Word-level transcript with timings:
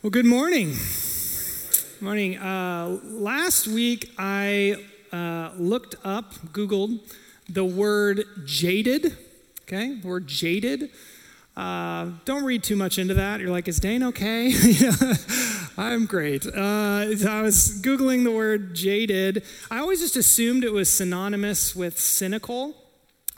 Well, 0.00 0.10
good 0.10 0.26
morning. 0.26 0.76
Good 0.76 2.02
Morning. 2.02 2.38
Uh, 2.38 3.00
last 3.02 3.66
week, 3.66 4.12
I 4.16 4.76
uh, 5.10 5.50
looked 5.58 5.96
up, 6.04 6.34
Googled 6.52 7.00
the 7.48 7.64
word 7.64 8.24
jaded. 8.44 9.16
Okay, 9.62 9.96
the 9.96 10.06
word 10.06 10.28
jaded. 10.28 10.90
Uh, 11.56 12.10
don't 12.24 12.44
read 12.44 12.62
too 12.62 12.76
much 12.76 13.00
into 13.00 13.14
that. 13.14 13.40
You're 13.40 13.50
like, 13.50 13.66
is 13.66 13.80
Dane 13.80 14.04
okay? 14.04 14.54
I'm 15.76 16.06
great. 16.06 16.46
Uh, 16.46 17.06
I 17.28 17.42
was 17.42 17.82
Googling 17.82 18.22
the 18.22 18.30
word 18.30 18.76
jaded. 18.76 19.42
I 19.68 19.80
always 19.80 19.98
just 19.98 20.14
assumed 20.14 20.62
it 20.62 20.72
was 20.72 20.88
synonymous 20.88 21.74
with 21.74 21.98
cynical 21.98 22.76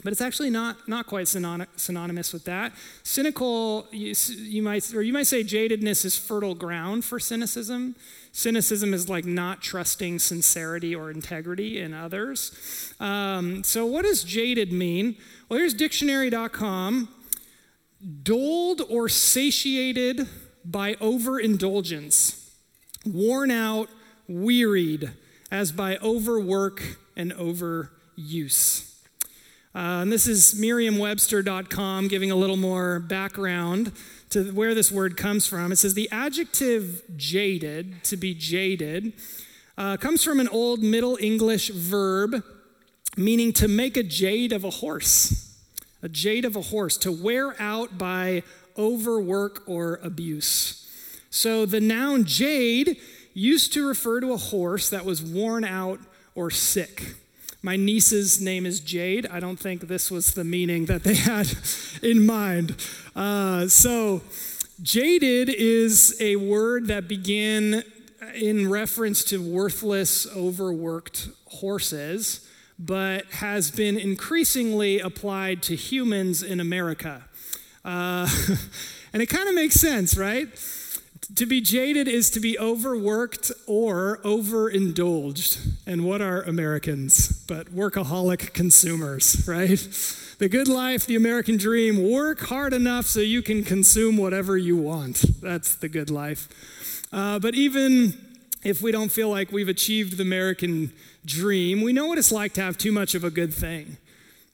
but 0.03 0.11
it's 0.11 0.21
actually 0.21 0.49
not, 0.49 0.87
not 0.87 1.05
quite 1.07 1.27
synonymous 1.27 2.33
with 2.33 2.45
that. 2.45 2.73
Cynical, 3.03 3.87
you, 3.91 4.13
you, 4.37 4.63
might, 4.63 4.93
or 4.93 5.01
you 5.01 5.13
might 5.13 5.27
say 5.27 5.43
jadedness 5.43 6.05
is 6.05 6.17
fertile 6.17 6.55
ground 6.55 7.05
for 7.05 7.19
cynicism. 7.19 7.95
Cynicism 8.31 8.93
is 8.93 9.09
like 9.09 9.25
not 9.25 9.61
trusting 9.61 10.19
sincerity 10.19 10.95
or 10.95 11.11
integrity 11.11 11.79
in 11.79 11.93
others. 11.93 12.93
Um, 12.99 13.63
so, 13.63 13.85
what 13.85 14.03
does 14.03 14.23
jaded 14.23 14.71
mean? 14.71 15.17
Well, 15.49 15.59
here's 15.59 15.73
dictionary.com 15.73 17.09
dulled 18.23 18.81
or 18.89 19.07
satiated 19.07 20.27
by 20.65 20.95
overindulgence, 20.95 22.55
worn 23.05 23.51
out, 23.51 23.89
wearied, 24.27 25.11
as 25.51 25.71
by 25.71 25.97
overwork 25.97 26.97
and 27.15 27.31
overuse. 27.33 28.90
Uh, 29.73 30.01
and 30.01 30.11
this 30.11 30.27
is 30.27 30.53
merriam-webster.com 30.55 32.07
giving 32.09 32.29
a 32.29 32.35
little 32.35 32.57
more 32.57 32.99
background 32.99 33.93
to 34.29 34.51
where 34.51 34.75
this 34.75 34.91
word 34.91 35.15
comes 35.15 35.47
from. 35.47 35.71
It 35.71 35.77
says 35.77 35.93
the 35.93 36.09
adjective 36.11 37.03
jaded, 37.15 38.03
to 38.05 38.17
be 38.17 38.33
jaded, 38.33 39.13
uh, 39.77 39.97
comes 39.97 40.23
from 40.23 40.39
an 40.39 40.49
old 40.49 40.83
Middle 40.83 41.17
English 41.21 41.69
verb 41.69 42.43
meaning 43.17 43.51
to 43.53 43.67
make 43.67 43.97
a 43.97 44.03
jade 44.03 44.53
of 44.53 44.63
a 44.63 44.69
horse. 44.69 45.57
A 46.01 46.09
jade 46.09 46.45
of 46.45 46.55
a 46.55 46.61
horse, 46.61 46.97
to 46.97 47.11
wear 47.11 47.59
out 47.61 47.97
by 47.97 48.43
overwork 48.77 49.63
or 49.67 49.99
abuse. 50.01 50.89
So 51.29 51.65
the 51.65 51.81
noun 51.81 52.25
jade 52.25 52.97
used 53.33 53.73
to 53.73 53.87
refer 53.87 54.19
to 54.21 54.33
a 54.33 54.37
horse 54.37 54.89
that 54.89 55.05
was 55.05 55.21
worn 55.21 55.63
out 55.63 55.99
or 56.35 56.49
sick. 56.49 57.15
My 57.63 57.75
niece's 57.75 58.41
name 58.41 58.65
is 58.65 58.79
Jade. 58.79 59.27
I 59.27 59.39
don't 59.39 59.59
think 59.59 59.81
this 59.81 60.09
was 60.09 60.33
the 60.33 60.43
meaning 60.43 60.85
that 60.85 61.03
they 61.03 61.13
had 61.31 61.47
in 62.01 62.25
mind. 62.25 62.75
Uh, 63.15 63.67
so, 63.67 64.21
jaded 64.81 65.47
is 65.47 66.17
a 66.19 66.37
word 66.37 66.87
that 66.87 67.07
began 67.07 67.83
in 68.33 68.67
reference 68.67 69.23
to 69.25 69.39
worthless, 69.39 70.25
overworked 70.35 71.29
horses, 71.45 72.47
but 72.79 73.25
has 73.25 73.69
been 73.69 73.95
increasingly 73.95 74.99
applied 74.99 75.61
to 75.63 75.75
humans 75.75 76.41
in 76.41 76.59
America. 76.59 77.25
Uh, 77.85 78.27
and 79.13 79.21
it 79.21 79.27
kind 79.27 79.47
of 79.47 79.53
makes 79.53 79.75
sense, 79.75 80.17
right? 80.17 80.47
To 81.35 81.45
be 81.45 81.61
jaded 81.61 82.07
is 82.07 82.29
to 82.31 82.39
be 82.39 82.59
overworked 82.59 83.51
or 83.65 84.19
overindulged. 84.23 85.59
And 85.87 86.03
what 86.05 86.21
are 86.21 86.41
Americans 86.41 87.43
but 87.47 87.67
workaholic 87.67 88.53
consumers, 88.53 89.47
right? 89.47 89.79
The 90.39 90.49
good 90.49 90.67
life, 90.67 91.05
the 91.05 91.15
American 91.15 91.55
dream, 91.57 92.09
work 92.09 92.41
hard 92.41 92.73
enough 92.73 93.05
so 93.05 93.21
you 93.21 93.41
can 93.41 93.63
consume 93.63 94.17
whatever 94.17 94.57
you 94.57 94.75
want. 94.75 95.23
That's 95.41 95.75
the 95.75 95.87
good 95.87 96.09
life. 96.09 96.49
Uh, 97.13 97.39
but 97.39 97.55
even 97.55 98.13
if 98.63 98.81
we 98.81 98.91
don't 98.91 99.11
feel 99.11 99.29
like 99.29 99.51
we've 99.51 99.69
achieved 99.69 100.17
the 100.17 100.23
American 100.23 100.91
dream, 101.25 101.81
we 101.81 101.93
know 101.93 102.07
what 102.07 102.17
it's 102.17 102.31
like 102.31 102.53
to 102.53 102.61
have 102.61 102.77
too 102.77 102.91
much 102.91 103.15
of 103.15 103.23
a 103.23 103.29
good 103.29 103.53
thing. 103.53 103.97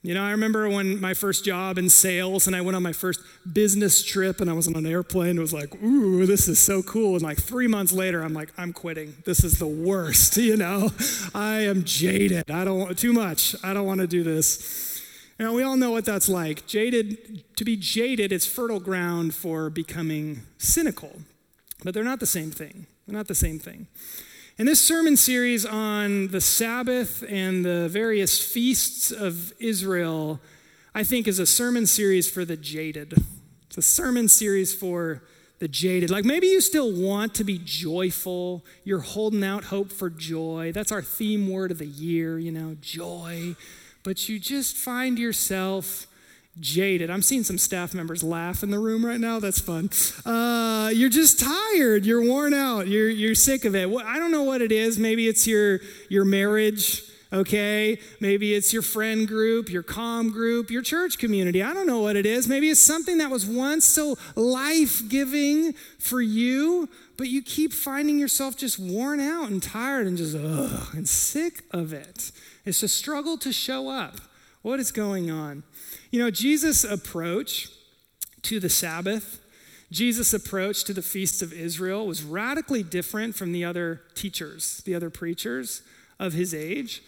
You 0.08 0.14
know, 0.14 0.24
I 0.24 0.32
remember 0.32 0.70
when 0.70 1.02
my 1.02 1.14
first 1.14 1.44
job 1.44 1.78
in 1.78 1.90
sales 1.90 2.48
and 2.48 2.56
I 2.56 2.62
went 2.62 2.78
on 2.78 2.82
my 2.82 2.94
first 2.94 3.20
business 3.52 4.02
trip 4.02 4.40
and 4.40 4.50
I 4.50 4.54
was 4.54 4.66
on 4.66 4.78
an 4.78 4.86
airplane. 4.86 5.38
It 5.38 5.42
was 5.42 5.52
like, 5.52 5.76
ooh, 5.84 6.26
this 6.26 6.48
is 6.48 6.60
so 6.60 6.82
cool. 6.82 7.16
And 7.16 7.24
like 7.24 7.38
three 7.38 7.68
months 7.68 7.92
later, 7.92 8.22
I'm 8.22 8.34
like, 8.34 8.54
I'm 8.58 8.72
quitting. 8.72 9.18
This 9.26 9.44
is 9.44 9.60
the 9.60 9.68
worst, 9.68 10.38
you 10.38 10.56
know? 10.56 10.92
I 11.36 11.64
am 11.64 11.84
jaded. 11.84 12.50
I 12.50 12.64
don't 12.64 12.80
want 12.80 12.98
too 12.98 13.12
much. 13.12 13.54
I 13.66 13.74
don't 13.74 13.86
want 13.86 14.00
to 14.00 14.08
do 14.08 14.24
this. 14.24 15.04
Know, 15.40 15.52
we 15.52 15.64
all 15.64 15.76
know 15.76 15.92
what 15.92 16.06
that's 16.06 16.30
like. 16.30 16.66
Jaded, 16.66 17.44
to 17.58 17.66
be 17.66 17.76
jaded, 17.76 18.32
it's 18.32 18.46
fertile 18.46 18.80
ground 18.80 19.36
for 19.36 19.70
becoming 19.70 20.44
cynical. 20.58 21.20
But 21.84 21.94
they're 21.94 22.06
not 22.06 22.22
the 22.22 22.26
same 22.26 22.50
thing. 22.50 22.88
They're 23.06 23.18
not 23.18 23.28
the 23.28 23.36
same 23.36 23.60
thing. 23.60 23.88
In 24.60 24.66
this 24.66 24.82
sermon 24.82 25.16
series 25.18 25.68
on 25.68 26.30
the 26.30 26.42
Sabbath 26.42 27.24
and 27.30 27.64
the 27.64 27.88
various 27.90 28.44
feasts 28.44 29.12
of 29.12 29.54
Israel, 29.60 30.40
I 30.96 31.04
think 31.04 31.28
is 31.28 31.38
a 31.38 31.46
sermon 31.46 31.86
series 31.86 32.28
for 32.28 32.44
the 32.44 32.58
jaded. 32.58 33.14
It's 33.68 33.78
a 33.78 33.84
sermon 33.84 34.28
series 34.28 34.74
for 34.74 35.22
the 35.60 35.68
jaded. 35.68 36.10
Like 36.10 36.26
maybe 36.26 36.48
you 36.48 36.60
still 36.60 36.92
want 36.92 37.36
to 37.36 37.44
be 37.44 37.62
joyful. 37.64 38.66
You're 38.84 39.02
holding 39.02 39.44
out 39.44 39.66
hope 39.66 39.92
for 39.92 40.10
joy. 40.10 40.72
That's 40.72 40.92
our 40.92 41.04
theme 41.04 41.48
word 41.48 41.70
of 41.70 41.78
the 41.78 41.86
year, 41.86 42.40
you 42.40 42.52
know, 42.52 42.78
joy. 42.82 43.56
But 44.02 44.28
you 44.28 44.40
just 44.40 44.76
find 44.76 45.20
yourself 45.20 46.08
jaded. 46.60 47.10
I'm 47.10 47.22
seeing 47.22 47.44
some 47.44 47.58
staff 47.58 47.94
members 47.94 48.24
laugh 48.24 48.64
in 48.64 48.72
the 48.72 48.80
room 48.80 49.06
right 49.06 49.20
now. 49.20 49.40
That's 49.40 49.60
fun. 49.60 49.90
Uh, 50.26 50.90
you're 50.94 51.10
just 51.10 51.40
tired. 51.40 52.06
You're 52.06 52.26
worn 52.26 52.54
out. 52.54 52.88
You're, 52.88 53.10
you're 53.10 53.36
sick 53.36 53.66
of 53.66 53.76
it. 53.76 53.88
I 53.88 54.20
don't 54.20 54.32
know 54.32 54.44
what 54.44 54.62
it 54.62 54.72
is. 54.72 54.98
Maybe 54.98 55.28
it's 55.28 55.48
your, 55.48 55.80
your 56.10 56.26
marriage, 56.26 57.04
okay? 57.32 58.00
Maybe 58.20 58.54
it's 58.54 58.74
your 58.74 58.82
friend 58.82 59.28
group, 59.28 59.70
your 59.70 59.84
calm 59.84 60.32
group, 60.32 60.72
your 60.72 60.82
church 60.82 61.18
community. 61.18 61.62
I 61.62 61.74
don't 61.74 61.88
know 61.88 62.00
what 62.00 62.16
it 62.16 62.26
is. 62.26 62.48
Maybe 62.48 62.70
it's 62.70 62.82
something 62.82 63.18
that 63.20 63.30
was 63.30 63.46
once 63.46 63.86
so 63.86 64.18
life 64.36 65.08
giving 65.10 65.74
for 66.00 66.22
you, 66.22 66.90
but 67.18 67.28
you 67.28 67.42
keep 67.42 67.74
finding 67.74 68.20
yourself 68.20 68.56
just 68.56 68.80
worn 68.80 69.20
out 69.20 69.50
and 69.50 69.62
tired 69.62 70.08
and 70.08 70.18
just, 70.18 70.36
ugh, 70.36 70.96
and 70.96 71.08
sick 71.08 71.64
of 71.72 71.94
it. 71.94 72.32
It's 72.66 72.84
a 72.84 72.88
struggle 72.88 73.38
to 73.40 73.52
show 73.52 73.90
up. 73.90 74.16
What 74.62 74.80
is 74.80 74.92
going 74.92 75.32
on? 75.32 75.64
You 76.12 76.20
know, 76.20 76.32
Jesus' 76.32 76.84
approach 76.84 77.70
to 78.44 78.60
the 78.60 78.70
Sabbath, 78.70 79.42
Jesus' 79.92 80.34
approach 80.34 80.84
to 80.86 80.94
the 80.94 81.02
feasts 81.02 81.42
of 81.42 81.54
Israel 81.54 82.06
was 82.06 82.24
radically 82.24 82.84
different 82.84 83.36
from 83.36 83.52
the 83.52 83.64
other 83.64 84.02
teachers, 84.16 84.82
the 84.86 84.96
other 84.96 85.10
preachers 85.10 85.82
of 86.20 86.34
his 86.34 86.54
age. 86.54 87.02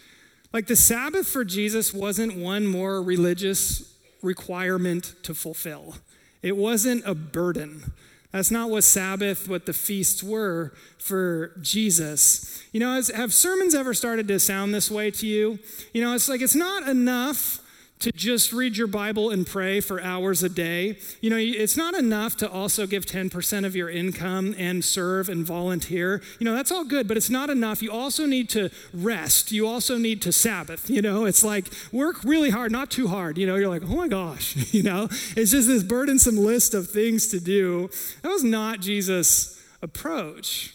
Like 0.52 0.66
the 0.66 0.76
Sabbath 0.76 1.28
for 1.28 1.44
Jesus 1.44 1.94
wasn't 1.94 2.36
one 2.36 2.66
more 2.66 3.02
religious 3.02 3.96
requirement 4.22 5.14
to 5.22 5.34
fulfill, 5.34 5.96
it 6.42 6.56
wasn't 6.56 7.02
a 7.06 7.14
burden. 7.14 7.92
That's 8.32 8.52
not 8.52 8.70
what 8.70 8.84
Sabbath, 8.84 9.48
what 9.48 9.66
the 9.66 9.72
feasts 9.72 10.22
were 10.22 10.72
for 10.98 11.50
Jesus. 11.60 12.62
You 12.72 12.78
know, 12.78 12.94
has, 12.94 13.08
have 13.08 13.34
sermons 13.34 13.74
ever 13.74 13.92
started 13.92 14.28
to 14.28 14.38
sound 14.38 14.72
this 14.72 14.88
way 14.88 15.10
to 15.10 15.26
you? 15.26 15.58
You 15.92 16.00
know, 16.00 16.14
it's 16.14 16.28
like 16.28 16.40
it's 16.40 16.54
not 16.54 16.88
enough 16.88 17.59
to 18.00 18.10
just 18.12 18.52
read 18.52 18.78
your 18.78 18.86
Bible 18.86 19.30
and 19.30 19.46
pray 19.46 19.78
for 19.80 20.00
hours 20.00 20.42
a 20.42 20.48
day. 20.48 20.98
You 21.20 21.28
know, 21.28 21.36
it's 21.36 21.76
not 21.76 21.94
enough 21.94 22.34
to 22.38 22.50
also 22.50 22.86
give 22.86 23.04
10% 23.04 23.66
of 23.66 23.76
your 23.76 23.90
income 23.90 24.54
and 24.58 24.82
serve 24.82 25.28
and 25.28 25.44
volunteer. 25.44 26.22
You 26.38 26.46
know, 26.46 26.54
that's 26.54 26.72
all 26.72 26.84
good, 26.84 27.06
but 27.06 27.18
it's 27.18 27.28
not 27.28 27.50
enough. 27.50 27.82
You 27.82 27.92
also 27.92 28.24
need 28.24 28.48
to 28.50 28.70
rest. 28.94 29.52
You 29.52 29.66
also 29.66 29.98
need 29.98 30.22
to 30.22 30.32
Sabbath. 30.32 30.88
You 30.88 31.02
know, 31.02 31.26
it's 31.26 31.44
like 31.44 31.66
work 31.92 32.24
really 32.24 32.50
hard, 32.50 32.72
not 32.72 32.90
too 32.90 33.08
hard. 33.08 33.36
You 33.36 33.46
know, 33.46 33.56
you're 33.56 33.68
like, 33.68 33.82
oh 33.84 33.96
my 33.96 34.08
gosh, 34.08 34.56
you 34.72 34.82
know, 34.82 35.04
it's 35.36 35.50
just 35.50 35.68
this 35.68 35.82
burdensome 35.82 36.38
list 36.38 36.72
of 36.72 36.90
things 36.90 37.26
to 37.28 37.38
do. 37.38 37.90
That 38.22 38.30
was 38.30 38.42
not 38.42 38.80
Jesus' 38.80 39.62
approach. 39.82 40.74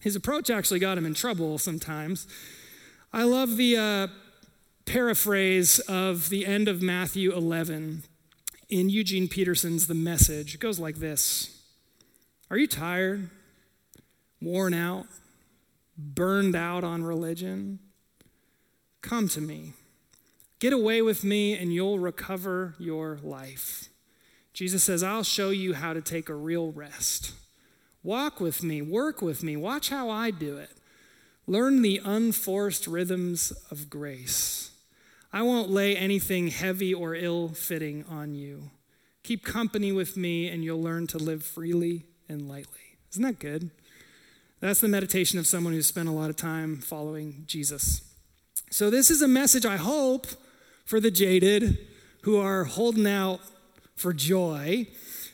His 0.00 0.16
approach 0.16 0.48
actually 0.48 0.80
got 0.80 0.96
him 0.96 1.04
in 1.04 1.12
trouble 1.12 1.58
sometimes. 1.58 2.26
I 3.12 3.24
love 3.24 3.56
the, 3.58 3.76
uh, 3.76 4.06
paraphrase 4.86 5.78
of 5.80 6.28
the 6.28 6.46
end 6.46 6.68
of 6.68 6.82
Matthew 6.82 7.32
11 7.32 8.04
in 8.68 8.88
Eugene 8.88 9.28
Peterson's 9.28 9.86
The 9.86 9.94
Message. 9.94 10.54
It 10.54 10.60
goes 10.60 10.78
like 10.78 10.96
this 10.96 11.62
Are 12.50 12.56
you 12.56 12.66
tired, 12.66 13.30
worn 14.40 14.74
out, 14.74 15.06
burned 15.96 16.56
out 16.56 16.84
on 16.84 17.04
religion? 17.04 17.78
Come 19.00 19.28
to 19.28 19.40
me. 19.40 19.72
Get 20.60 20.72
away 20.72 21.02
with 21.02 21.24
me, 21.24 21.58
and 21.58 21.74
you'll 21.74 21.98
recover 21.98 22.74
your 22.78 23.18
life. 23.22 23.88
Jesus 24.54 24.84
says, 24.84 25.02
I'll 25.02 25.24
show 25.24 25.50
you 25.50 25.74
how 25.74 25.92
to 25.92 26.00
take 26.00 26.28
a 26.28 26.34
real 26.34 26.72
rest. 26.72 27.32
Walk 28.02 28.40
with 28.40 28.62
me, 28.62 28.80
work 28.80 29.20
with 29.20 29.42
me, 29.42 29.56
watch 29.56 29.90
how 29.90 30.08
I 30.08 30.30
do 30.30 30.56
it. 30.56 30.70
Learn 31.46 31.82
the 31.82 32.00
unforced 32.04 32.86
rhythms 32.86 33.52
of 33.70 33.90
grace. 33.90 34.70
I 35.34 35.42
won't 35.42 35.68
lay 35.68 35.96
anything 35.96 36.46
heavy 36.46 36.94
or 36.94 37.16
ill 37.16 37.48
fitting 37.48 38.04
on 38.08 38.36
you. 38.36 38.70
Keep 39.24 39.44
company 39.44 39.90
with 39.90 40.16
me, 40.16 40.48
and 40.48 40.62
you'll 40.62 40.80
learn 40.80 41.08
to 41.08 41.18
live 41.18 41.42
freely 41.42 42.06
and 42.28 42.48
lightly. 42.48 42.98
Isn't 43.10 43.24
that 43.24 43.40
good? 43.40 43.72
That's 44.60 44.80
the 44.80 44.86
meditation 44.86 45.40
of 45.40 45.48
someone 45.48 45.72
who's 45.72 45.88
spent 45.88 46.08
a 46.08 46.12
lot 46.12 46.30
of 46.30 46.36
time 46.36 46.76
following 46.76 47.42
Jesus. 47.48 48.02
So, 48.70 48.90
this 48.90 49.10
is 49.10 49.22
a 49.22 49.28
message, 49.28 49.66
I 49.66 49.76
hope, 49.76 50.28
for 50.84 51.00
the 51.00 51.10
jaded 51.10 51.78
who 52.22 52.38
are 52.38 52.62
holding 52.62 53.08
out 53.08 53.40
for 53.96 54.12
joy. 54.12 54.86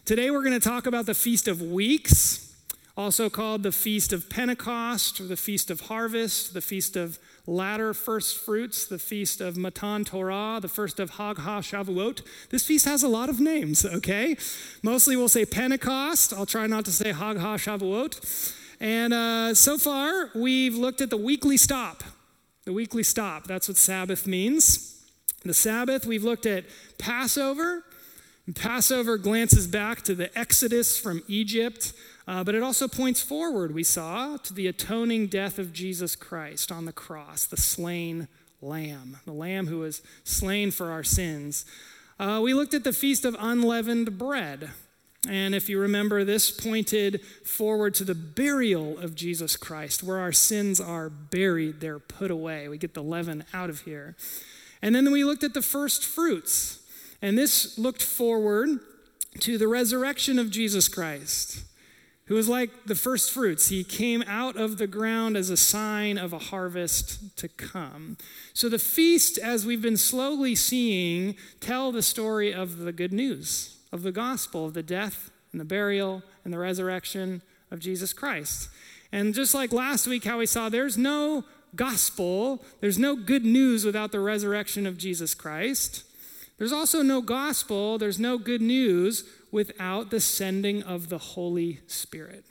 Today, 0.06 0.30
we're 0.30 0.42
going 0.42 0.58
to 0.58 0.66
talk 0.66 0.86
about 0.86 1.04
the 1.04 1.14
Feast 1.14 1.46
of 1.46 1.60
Weeks, 1.60 2.56
also 2.96 3.28
called 3.28 3.62
the 3.62 3.70
Feast 3.70 4.14
of 4.14 4.30
Pentecost, 4.30 5.20
or 5.20 5.24
the 5.24 5.36
Feast 5.36 5.70
of 5.70 5.82
Harvest, 5.82 6.54
the 6.54 6.62
Feast 6.62 6.96
of 6.96 7.18
Latter 7.50 7.92
First 7.92 8.38
Fruits, 8.38 8.86
the 8.86 8.98
Feast 8.98 9.40
of 9.40 9.56
Matan 9.56 10.04
Torah, 10.04 10.60
the 10.62 10.68
first 10.68 11.00
of 11.00 11.10
Hag 11.10 11.36
HaShavuot. 11.36 12.22
This 12.50 12.64
feast 12.64 12.84
has 12.84 13.02
a 13.02 13.08
lot 13.08 13.28
of 13.28 13.40
names, 13.40 13.84
okay? 13.84 14.36
Mostly 14.84 15.16
we'll 15.16 15.28
say 15.28 15.44
Pentecost. 15.44 16.32
I'll 16.32 16.46
try 16.46 16.68
not 16.68 16.84
to 16.84 16.92
say 16.92 17.10
Hag 17.10 17.38
HaShavuot. 17.38 18.54
And 18.78 19.12
uh, 19.12 19.54
so 19.54 19.78
far, 19.78 20.30
we've 20.32 20.76
looked 20.76 21.00
at 21.00 21.10
the 21.10 21.16
weekly 21.16 21.56
stop. 21.56 22.04
The 22.66 22.72
weekly 22.72 23.02
stop, 23.02 23.48
that's 23.48 23.66
what 23.66 23.76
Sabbath 23.76 24.28
means. 24.28 25.04
The 25.44 25.54
Sabbath, 25.54 26.06
we've 26.06 26.22
looked 26.22 26.46
at 26.46 26.66
Passover. 26.98 27.82
Passover 28.54 29.18
glances 29.18 29.66
back 29.66 30.02
to 30.02 30.14
the 30.14 30.36
Exodus 30.38 31.00
from 31.00 31.22
Egypt, 31.26 31.94
uh, 32.30 32.44
but 32.44 32.54
it 32.54 32.62
also 32.62 32.86
points 32.86 33.20
forward, 33.20 33.74
we 33.74 33.82
saw, 33.82 34.36
to 34.36 34.54
the 34.54 34.68
atoning 34.68 35.26
death 35.26 35.58
of 35.58 35.72
Jesus 35.72 36.14
Christ 36.14 36.70
on 36.70 36.84
the 36.84 36.92
cross, 36.92 37.44
the 37.44 37.56
slain 37.56 38.28
lamb, 38.62 39.16
the 39.24 39.32
lamb 39.32 39.66
who 39.66 39.80
was 39.80 40.00
slain 40.22 40.70
for 40.70 40.92
our 40.92 41.02
sins. 41.02 41.64
Uh, 42.20 42.38
we 42.40 42.54
looked 42.54 42.72
at 42.72 42.84
the 42.84 42.92
Feast 42.92 43.24
of 43.24 43.34
Unleavened 43.36 44.16
Bread. 44.16 44.70
And 45.28 45.56
if 45.56 45.68
you 45.68 45.80
remember, 45.80 46.22
this 46.22 46.52
pointed 46.52 47.20
forward 47.44 47.94
to 47.94 48.04
the 48.04 48.14
burial 48.14 48.96
of 48.96 49.16
Jesus 49.16 49.56
Christ, 49.56 50.04
where 50.04 50.18
our 50.18 50.30
sins 50.30 50.80
are 50.80 51.10
buried, 51.10 51.80
they're 51.80 51.98
put 51.98 52.30
away. 52.30 52.68
We 52.68 52.78
get 52.78 52.94
the 52.94 53.02
leaven 53.02 53.42
out 53.52 53.70
of 53.70 53.80
here. 53.80 54.14
And 54.80 54.94
then 54.94 55.10
we 55.10 55.24
looked 55.24 55.42
at 55.42 55.52
the 55.52 55.62
first 55.62 56.04
fruits. 56.04 56.78
And 57.20 57.36
this 57.36 57.76
looked 57.76 58.04
forward 58.04 58.78
to 59.40 59.58
the 59.58 59.66
resurrection 59.66 60.38
of 60.38 60.52
Jesus 60.52 60.86
Christ, 60.86 61.64
who 62.30 62.36
was 62.36 62.48
like 62.48 62.70
the 62.86 62.94
first 62.94 63.32
fruits. 63.32 63.70
He 63.70 63.82
came 63.82 64.22
out 64.24 64.56
of 64.56 64.78
the 64.78 64.86
ground 64.86 65.36
as 65.36 65.50
a 65.50 65.56
sign 65.56 66.16
of 66.16 66.32
a 66.32 66.38
harvest 66.38 67.36
to 67.38 67.48
come. 67.48 68.16
So 68.54 68.68
the 68.68 68.78
feast, 68.78 69.36
as 69.36 69.66
we've 69.66 69.82
been 69.82 69.96
slowly 69.96 70.54
seeing, 70.54 71.34
tell 71.58 71.90
the 71.90 72.04
story 72.04 72.54
of 72.54 72.78
the 72.78 72.92
good 72.92 73.12
news 73.12 73.78
of 73.90 74.04
the 74.04 74.12
gospel 74.12 74.64
of 74.64 74.74
the 74.74 74.82
death 74.84 75.32
and 75.50 75.60
the 75.60 75.64
burial 75.64 76.22
and 76.44 76.54
the 76.54 76.58
resurrection 76.60 77.42
of 77.72 77.80
Jesus 77.80 78.12
Christ. 78.12 78.68
And 79.10 79.34
just 79.34 79.52
like 79.52 79.72
last 79.72 80.06
week, 80.06 80.22
how 80.22 80.38
we 80.38 80.46
saw 80.46 80.68
there's 80.68 80.96
no 80.96 81.44
gospel, 81.74 82.64
there's 82.80 82.96
no 82.96 83.16
good 83.16 83.44
news 83.44 83.84
without 83.84 84.12
the 84.12 84.20
resurrection 84.20 84.86
of 84.86 84.96
Jesus 84.96 85.34
Christ. 85.34 86.04
There's 86.58 86.72
also 86.72 87.02
no 87.02 87.22
gospel, 87.22 87.98
there's 87.98 88.20
no 88.20 88.38
good 88.38 88.62
news 88.62 89.24
without 89.50 90.10
the 90.10 90.20
sending 90.20 90.82
of 90.82 91.08
the 91.08 91.18
Holy 91.18 91.80
Spirit. 91.86 92.44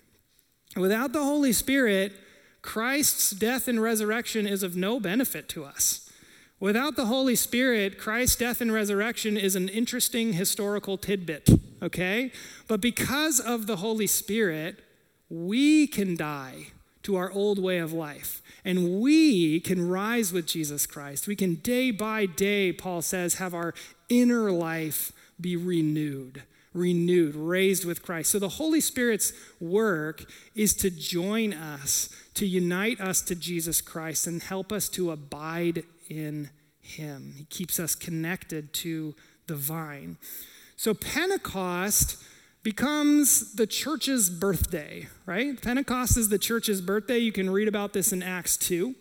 Without 0.75 1.13
the 1.13 1.23
Holy 1.23 1.53
Spirit, 1.53 2.13
Christ's 2.61 3.31
death 3.31 3.67
and 3.67 3.81
resurrection 3.81 4.45
is 4.45 4.63
of 4.63 4.75
no 4.75 4.99
benefit 4.99 5.49
to 5.49 5.63
us. 5.63 6.11
Without 6.59 6.97
the 6.97 7.05
Holy 7.05 7.35
Spirit, 7.35 7.97
Christ's 7.97 8.35
death 8.35 8.59
and 8.59 8.73
resurrection 8.73 9.37
is 9.37 9.55
an 9.55 9.69
interesting 9.69 10.33
historical 10.33 10.97
tidbit, 10.97 11.49
okay? 11.81 12.31
But 12.67 12.81
because 12.81 13.39
of 13.39 13.65
the 13.65 13.77
Holy 13.77 14.07
Spirit, 14.07 14.83
we 15.29 15.87
can 15.87 16.17
die 16.17 16.67
to 17.03 17.15
our 17.15 17.31
old 17.31 17.59
way 17.59 17.77
of 17.77 17.93
life. 17.93 18.41
And 18.65 18.99
we 18.99 19.61
can 19.61 19.87
rise 19.87 20.33
with 20.33 20.45
Jesus 20.45 20.85
Christ. 20.85 21.27
We 21.27 21.35
can 21.35 21.55
day 21.55 21.91
by 21.91 22.25
day, 22.25 22.73
Paul 22.73 23.01
says, 23.01 23.35
have 23.35 23.53
our 23.53 23.73
inner 24.09 24.51
life 24.51 25.13
be 25.39 25.55
renewed, 25.55 26.43
renewed, 26.73 27.35
raised 27.35 27.85
with 27.85 28.03
Christ. 28.03 28.31
So 28.31 28.39
the 28.39 28.49
Holy 28.49 28.81
Spirit's 28.81 29.33
work 29.59 30.25
is 30.55 30.73
to 30.75 30.89
join 30.89 31.53
us, 31.53 32.09
to 32.35 32.45
unite 32.45 33.01
us 33.01 33.21
to 33.23 33.35
Jesus 33.35 33.81
Christ, 33.81 34.27
and 34.27 34.41
help 34.41 34.71
us 34.71 34.89
to 34.89 35.11
abide 35.11 35.83
in 36.09 36.49
him. 36.81 37.33
He 37.37 37.45
keeps 37.45 37.79
us 37.79 37.95
connected 37.95 38.73
to 38.75 39.15
the 39.47 39.55
vine. 39.55 40.17
So 40.75 40.93
Pentecost 40.93 42.23
becomes 42.63 43.55
the 43.55 43.67
church's 43.67 44.29
birthday, 44.29 45.07
right? 45.25 45.59
Pentecost 45.61 46.17
is 46.17 46.29
the 46.29 46.37
church's 46.37 46.81
birthday. 46.81 47.17
You 47.17 47.31
can 47.31 47.49
read 47.49 47.67
about 47.67 47.93
this 47.93 48.11
in 48.11 48.21
Acts 48.21 48.57
2. 48.57 48.95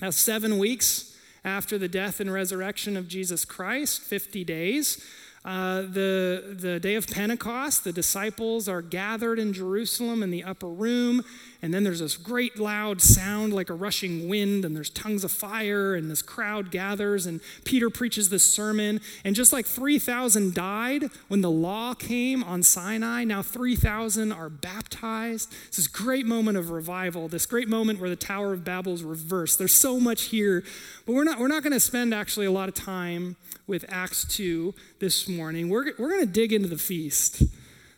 Now, 0.00 0.10
seven 0.10 0.58
weeks 0.58 1.16
after 1.44 1.78
the 1.78 1.88
death 1.88 2.20
and 2.20 2.32
resurrection 2.32 2.96
of 2.96 3.06
Jesus 3.06 3.44
Christ, 3.44 4.00
50 4.00 4.44
days. 4.44 5.04
Uh, 5.44 5.82
the, 5.82 6.56
the 6.58 6.80
day 6.80 6.94
of 6.94 7.06
Pentecost, 7.06 7.84
the 7.84 7.92
disciples 7.92 8.66
are 8.66 8.80
gathered 8.80 9.38
in 9.38 9.52
Jerusalem 9.52 10.22
in 10.22 10.30
the 10.30 10.42
upper 10.42 10.68
room, 10.68 11.22
and 11.64 11.72
then 11.72 11.82
there's 11.82 12.00
this 12.00 12.18
great 12.18 12.58
loud 12.58 13.00
sound 13.00 13.54
like 13.54 13.70
a 13.70 13.74
rushing 13.74 14.28
wind, 14.28 14.66
and 14.66 14.76
there's 14.76 14.90
tongues 14.90 15.24
of 15.24 15.32
fire, 15.32 15.94
and 15.94 16.10
this 16.10 16.20
crowd 16.20 16.70
gathers, 16.70 17.24
and 17.24 17.40
Peter 17.64 17.88
preaches 17.88 18.28
this 18.28 18.44
sermon. 18.44 19.00
And 19.24 19.34
just 19.34 19.50
like 19.50 19.64
3,000 19.64 20.52
died 20.52 21.04
when 21.28 21.40
the 21.40 21.50
law 21.50 21.94
came 21.94 22.44
on 22.44 22.62
Sinai, 22.62 23.24
now 23.24 23.40
3,000 23.40 24.30
are 24.30 24.50
baptized. 24.50 25.54
It's 25.68 25.78
this 25.78 25.86
great 25.86 26.26
moment 26.26 26.58
of 26.58 26.68
revival, 26.68 27.28
this 27.28 27.46
great 27.46 27.70
moment 27.70 27.98
where 27.98 28.10
the 28.10 28.16
Tower 28.16 28.52
of 28.52 28.62
Babel 28.62 28.92
is 28.92 29.02
reversed. 29.02 29.56
There's 29.56 29.72
so 29.72 29.98
much 29.98 30.24
here, 30.24 30.64
but 31.06 31.14
we're 31.14 31.24
not, 31.24 31.38
we're 31.38 31.48
not 31.48 31.62
going 31.62 31.72
to 31.72 31.80
spend 31.80 32.12
actually 32.12 32.44
a 32.44 32.52
lot 32.52 32.68
of 32.68 32.74
time 32.74 33.36
with 33.66 33.86
Acts 33.88 34.26
2 34.26 34.74
this 34.98 35.26
morning. 35.30 35.70
We're, 35.70 35.92
we're 35.98 36.10
going 36.10 36.26
to 36.26 36.30
dig 36.30 36.52
into 36.52 36.68
the 36.68 36.76
feast. 36.76 37.42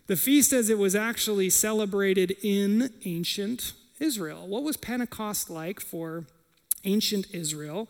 The 0.06 0.17
feast 0.17 0.53
as 0.53 0.70
it 0.70 0.79
was 0.79 0.94
actually 0.94 1.50
celebrated 1.50 2.37
in 2.43 2.91
ancient 3.05 3.73
Israel. 3.99 4.47
What 4.47 4.62
was 4.62 4.76
Pentecost 4.76 5.50
like 5.50 5.81
for 5.81 6.25
ancient 6.85 7.26
Israel? 7.32 7.88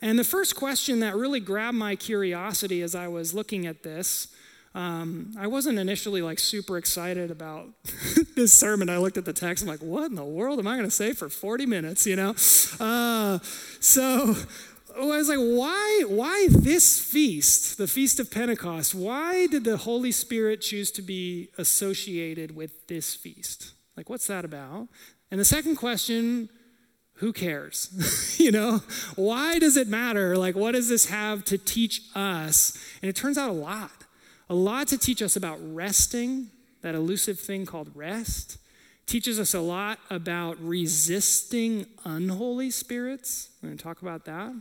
And 0.00 0.18
the 0.18 0.24
first 0.24 0.54
question 0.54 1.00
that 1.00 1.16
really 1.16 1.40
grabbed 1.40 1.76
my 1.76 1.96
curiosity 1.96 2.82
as 2.82 2.94
I 2.94 3.08
was 3.08 3.34
looking 3.34 3.66
at 3.66 3.82
this, 3.82 4.28
um, 4.74 5.32
I 5.38 5.46
wasn't 5.46 5.78
initially 5.78 6.22
like 6.22 6.38
super 6.38 6.76
excited 6.76 7.30
about 7.30 7.70
this 8.36 8.52
sermon. 8.52 8.90
I 8.90 8.98
looked 8.98 9.16
at 9.16 9.24
the 9.24 9.32
text, 9.32 9.64
I'm 9.64 9.68
like, 9.68 9.80
what 9.80 10.04
in 10.04 10.14
the 10.14 10.24
world 10.24 10.58
am 10.58 10.68
I 10.68 10.76
going 10.76 10.84
to 10.84 10.90
say 10.90 11.14
for 11.14 11.28
40 11.28 11.66
minutes, 11.66 12.06
you 12.06 12.14
know? 12.14 12.34
Uh, 12.78 13.38
so 13.80 14.36
I 14.98 15.18
was 15.18 15.28
like, 15.28 15.38
why, 15.38 16.04
why 16.06 16.46
this 16.50 16.98
feast, 16.98 17.76
the 17.76 17.86
Feast 17.86 18.18
of 18.18 18.30
Pentecost? 18.30 18.94
Why 18.94 19.46
did 19.46 19.64
the 19.64 19.76
Holy 19.76 20.10
Spirit 20.10 20.62
choose 20.62 20.90
to 20.92 21.02
be 21.02 21.50
associated 21.58 22.56
with 22.56 22.86
this 22.86 23.14
feast? 23.14 23.72
Like, 23.96 24.08
what's 24.08 24.26
that 24.28 24.44
about? 24.44 24.88
And 25.30 25.38
the 25.38 25.44
second 25.44 25.76
question, 25.76 26.48
who 27.14 27.32
cares? 27.32 28.36
you 28.40 28.50
know, 28.50 28.82
why 29.16 29.58
does 29.58 29.76
it 29.76 29.86
matter? 29.86 30.36
Like, 30.36 30.56
what 30.56 30.72
does 30.72 30.88
this 30.88 31.06
have 31.06 31.44
to 31.46 31.58
teach 31.58 32.00
us? 32.14 32.78
And 33.02 33.08
it 33.08 33.16
turns 33.16 33.36
out 33.36 33.50
a 33.50 33.54
lot. 33.54 34.04
A 34.48 34.54
lot 34.54 34.88
to 34.88 34.98
teach 34.98 35.20
us 35.20 35.36
about 35.36 35.58
resting, 35.74 36.50
that 36.80 36.94
elusive 36.94 37.38
thing 37.38 37.66
called 37.66 37.90
rest. 37.94 38.58
Teaches 39.04 39.38
us 39.38 39.52
a 39.52 39.60
lot 39.60 39.98
about 40.08 40.56
resisting 40.58 41.86
unholy 42.04 42.70
spirits. 42.70 43.50
We're 43.62 43.68
going 43.68 43.78
to 43.78 43.84
talk 43.84 44.00
about 44.00 44.24
that 44.24 44.54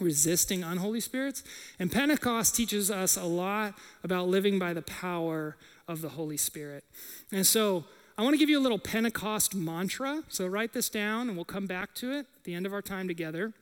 resisting 0.00 0.62
unholy 0.62 1.00
spirits. 1.00 1.42
And 1.78 1.90
Pentecost 1.90 2.54
teaches 2.54 2.90
us 2.90 3.16
a 3.16 3.24
lot 3.24 3.74
about 4.02 4.28
living 4.28 4.58
by 4.58 4.72
the 4.72 4.82
power 4.82 5.56
of 5.88 6.00
the 6.00 6.10
Holy 6.10 6.36
Spirit. 6.36 6.84
And 7.32 7.46
so 7.46 7.84
I 8.16 8.22
want 8.22 8.34
to 8.34 8.38
give 8.38 8.50
you 8.50 8.58
a 8.58 8.60
little 8.60 8.78
Pentecost 8.78 9.54
mantra. 9.54 10.22
So 10.28 10.46
write 10.46 10.72
this 10.72 10.88
down 10.88 11.28
and 11.28 11.36
we'll 11.36 11.44
come 11.44 11.66
back 11.66 11.94
to 11.96 12.12
it 12.12 12.26
at 12.36 12.44
the 12.44 12.54
end 12.54 12.66
of 12.66 12.72
our 12.72 12.82
time 12.82 13.08
together. 13.08 13.52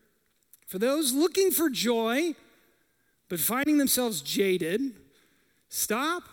For 0.66 0.78
those 0.78 1.12
looking 1.12 1.50
for 1.50 1.71
joy, 1.71 2.35
but 3.28 3.40
finding 3.40 3.78
themselves 3.78 4.21
jaded, 4.21 4.95
stop, 5.68 6.25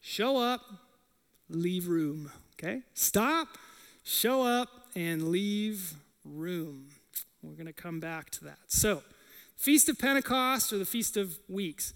show 0.00 0.36
up, 0.36 0.62
leave 1.48 1.86
room. 1.86 2.32
Okay? 2.54 2.82
Stop, 2.94 3.48
show 4.02 4.42
up, 4.42 4.68
and 4.96 5.28
leave 5.28 5.94
room. 6.24 6.88
We're 7.48 7.54
going 7.54 7.66
to 7.66 7.72
come 7.72 7.98
back 7.98 8.28
to 8.30 8.44
that. 8.44 8.58
So, 8.66 9.02
Feast 9.56 9.88
of 9.88 9.98
Pentecost 9.98 10.72
or 10.72 10.78
the 10.78 10.84
Feast 10.84 11.16
of 11.16 11.38
Weeks, 11.48 11.94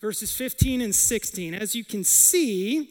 verses 0.00 0.32
15 0.32 0.80
and 0.80 0.94
16. 0.94 1.54
As 1.54 1.74
you 1.74 1.84
can 1.84 2.02
see, 2.02 2.88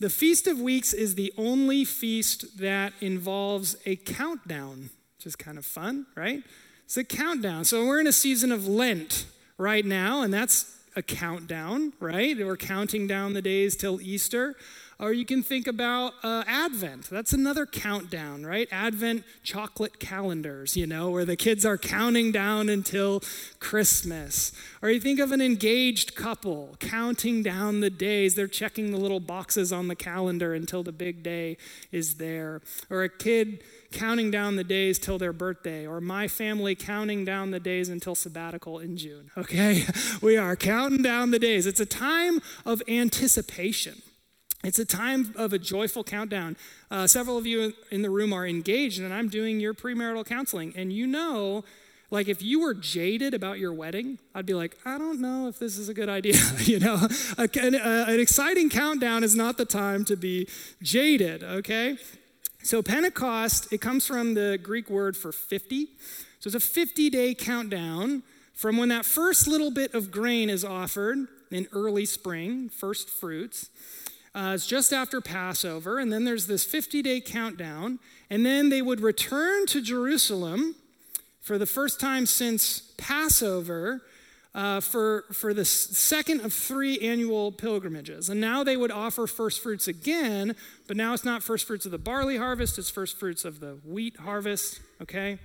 the 0.00 0.10
Feast 0.10 0.48
of 0.48 0.60
Weeks 0.60 0.92
is 0.92 1.14
the 1.14 1.32
only 1.38 1.84
feast 1.84 2.58
that 2.58 2.92
involves 3.00 3.76
a 3.86 3.94
countdown, 3.96 4.90
which 5.16 5.26
is 5.26 5.36
kind 5.36 5.56
of 5.56 5.64
fun, 5.64 6.06
right? 6.16 6.42
It's 6.84 6.96
a 6.96 7.04
countdown. 7.04 7.64
So, 7.64 7.86
we're 7.86 8.00
in 8.00 8.08
a 8.08 8.12
season 8.12 8.50
of 8.50 8.66
Lent 8.66 9.26
right 9.56 9.84
now, 9.84 10.22
and 10.22 10.34
that's 10.34 10.76
a 10.96 11.02
countdown, 11.02 11.92
right? 12.00 12.36
We're 12.36 12.56
counting 12.56 13.06
down 13.06 13.34
the 13.34 13.42
days 13.42 13.76
till 13.76 14.00
Easter. 14.00 14.56
Or 14.98 15.12
you 15.12 15.26
can 15.26 15.42
think 15.42 15.66
about 15.66 16.14
uh, 16.22 16.42
Advent. 16.46 17.10
That's 17.10 17.34
another 17.34 17.66
countdown, 17.66 18.46
right? 18.46 18.66
Advent 18.72 19.24
chocolate 19.42 20.00
calendars, 20.00 20.74
you 20.74 20.86
know, 20.86 21.10
where 21.10 21.26
the 21.26 21.36
kids 21.36 21.66
are 21.66 21.76
counting 21.76 22.32
down 22.32 22.70
until 22.70 23.22
Christmas. 23.60 24.52
Or 24.80 24.88
you 24.88 24.98
think 24.98 25.20
of 25.20 25.32
an 25.32 25.42
engaged 25.42 26.14
couple 26.14 26.76
counting 26.80 27.42
down 27.42 27.80
the 27.80 27.90
days. 27.90 28.36
They're 28.36 28.48
checking 28.48 28.90
the 28.90 28.96
little 28.96 29.20
boxes 29.20 29.70
on 29.70 29.88
the 29.88 29.96
calendar 29.96 30.54
until 30.54 30.82
the 30.82 30.92
big 30.92 31.22
day 31.22 31.58
is 31.92 32.14
there. 32.14 32.62
Or 32.88 33.02
a 33.02 33.10
kid 33.10 33.62
counting 33.92 34.30
down 34.30 34.56
the 34.56 34.64
days 34.64 34.98
till 34.98 35.18
their 35.18 35.32
birthday, 35.32 35.86
or 35.86 36.00
my 36.00 36.26
family 36.26 36.74
counting 36.74 37.24
down 37.24 37.50
the 37.50 37.60
days 37.60 37.90
until 37.90 38.14
sabbatical 38.14 38.78
in 38.78 38.96
June, 38.96 39.30
okay? 39.36 39.84
We 40.22 40.36
are 40.36 40.56
counting 40.56 41.02
down 41.02 41.30
the 41.30 41.38
days. 41.38 41.66
It's 41.66 41.80
a 41.80 41.86
time 41.86 42.40
of 42.64 42.82
anticipation. 42.88 44.02
It's 44.64 44.78
a 44.78 44.84
time 44.84 45.32
of 45.36 45.52
a 45.52 45.58
joyful 45.58 46.02
countdown. 46.02 46.56
Uh, 46.90 47.06
several 47.06 47.38
of 47.38 47.46
you 47.46 47.74
in 47.90 48.02
the 48.02 48.10
room 48.10 48.32
are 48.32 48.46
engaged, 48.46 49.00
and 49.00 49.12
I'm 49.12 49.28
doing 49.28 49.60
your 49.60 49.74
premarital 49.74 50.26
counseling. 50.26 50.72
And 50.76 50.92
you 50.92 51.06
know, 51.06 51.64
like 52.10 52.28
if 52.28 52.42
you 52.42 52.60
were 52.60 52.74
jaded 52.74 53.34
about 53.34 53.58
your 53.58 53.72
wedding, 53.72 54.18
I'd 54.34 54.46
be 54.46 54.54
like, 54.54 54.76
I 54.84 54.98
don't 54.98 55.20
know 55.20 55.48
if 55.48 55.58
this 55.58 55.76
is 55.76 55.88
a 55.88 55.94
good 55.94 56.08
idea. 56.08 56.36
you 56.58 56.78
know, 56.78 57.06
an, 57.38 57.74
an 57.74 58.20
exciting 58.20 58.70
countdown 58.70 59.24
is 59.24 59.34
not 59.34 59.56
the 59.56 59.64
time 59.64 60.04
to 60.06 60.16
be 60.16 60.48
jaded, 60.82 61.42
okay? 61.42 61.98
So, 62.62 62.82
Pentecost, 62.82 63.72
it 63.72 63.80
comes 63.80 64.06
from 64.06 64.34
the 64.34 64.58
Greek 64.60 64.90
word 64.90 65.16
for 65.16 65.32
50. 65.32 65.86
So, 66.40 66.48
it's 66.48 66.54
a 66.54 66.60
50 66.60 67.10
day 67.10 67.34
countdown 67.34 68.22
from 68.54 68.76
when 68.76 68.88
that 68.88 69.04
first 69.04 69.46
little 69.46 69.70
bit 69.70 69.94
of 69.94 70.10
grain 70.10 70.48
is 70.48 70.64
offered 70.64 71.28
in 71.50 71.68
early 71.72 72.06
spring, 72.06 72.68
first 72.68 73.08
fruits. 73.08 73.70
Uh, 74.36 74.52
it's 74.52 74.66
just 74.66 74.92
after 74.92 75.22
Passover, 75.22 75.98
and 75.98 76.12
then 76.12 76.24
there's 76.24 76.46
this 76.46 76.62
50 76.62 77.00
day 77.00 77.22
countdown, 77.22 77.98
and 78.28 78.44
then 78.44 78.68
they 78.68 78.82
would 78.82 79.00
return 79.00 79.64
to 79.64 79.80
Jerusalem 79.80 80.74
for 81.40 81.56
the 81.56 81.64
first 81.64 81.98
time 81.98 82.26
since 82.26 82.92
Passover 82.98 84.02
uh, 84.54 84.80
for, 84.80 85.24
for 85.32 85.54
the 85.54 85.64
second 85.64 86.42
of 86.42 86.52
three 86.52 86.98
annual 86.98 87.50
pilgrimages. 87.50 88.28
And 88.28 88.38
now 88.38 88.62
they 88.62 88.76
would 88.76 88.90
offer 88.90 89.26
first 89.26 89.62
fruits 89.62 89.88
again, 89.88 90.54
but 90.86 90.98
now 90.98 91.14
it's 91.14 91.24
not 91.24 91.42
first 91.42 91.66
fruits 91.66 91.86
of 91.86 91.92
the 91.92 91.98
barley 91.98 92.36
harvest, 92.36 92.78
it's 92.78 92.90
first 92.90 93.18
fruits 93.18 93.46
of 93.46 93.60
the 93.60 93.78
wheat 93.86 94.18
harvest, 94.18 94.80
okay? 95.00 95.38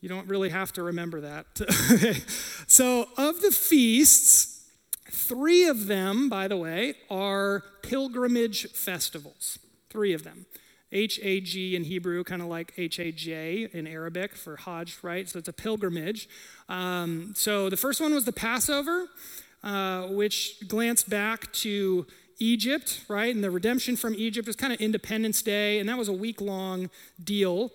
You 0.00 0.08
don't 0.08 0.26
really 0.26 0.48
have 0.48 0.72
to 0.72 0.82
remember 0.82 1.20
that. 1.20 1.46
so, 2.66 3.06
of 3.16 3.40
the 3.40 3.52
feasts, 3.52 4.49
three 5.10 5.64
of 5.64 5.86
them, 5.86 6.28
by 6.28 6.48
the 6.48 6.56
way, 6.56 6.94
are 7.10 7.62
pilgrimage 7.82 8.70
festivals. 8.72 9.58
Three 9.88 10.12
of 10.12 10.22
them. 10.24 10.46
H 10.92 11.20
A 11.22 11.40
G 11.40 11.76
in 11.76 11.84
Hebrew, 11.84 12.24
kind 12.24 12.42
of 12.42 12.48
like 12.48 12.72
H 12.76 12.98
A 12.98 13.12
J 13.12 13.68
in 13.72 13.86
Arabic 13.86 14.34
for 14.34 14.56
Hajj, 14.56 14.98
right? 15.02 15.28
So 15.28 15.38
it's 15.38 15.48
a 15.48 15.52
pilgrimage. 15.52 16.28
Um, 16.68 17.32
so 17.36 17.70
the 17.70 17.76
first 17.76 18.00
one 18.00 18.12
was 18.12 18.24
the 18.24 18.32
Passover, 18.32 19.08
uh, 19.62 20.08
which 20.08 20.66
glanced 20.66 21.08
back 21.08 21.52
to 21.52 22.06
Egypt, 22.38 23.02
right? 23.08 23.32
And 23.34 23.44
the 23.44 23.50
redemption 23.50 23.96
from 23.96 24.14
Egypt 24.14 24.46
was 24.46 24.56
kind 24.56 24.72
of 24.72 24.80
Independence 24.80 25.42
Day, 25.42 25.78
and 25.78 25.88
that 25.88 25.98
was 25.98 26.08
a 26.08 26.12
week 26.12 26.40
long 26.40 26.90
deal. 27.22 27.70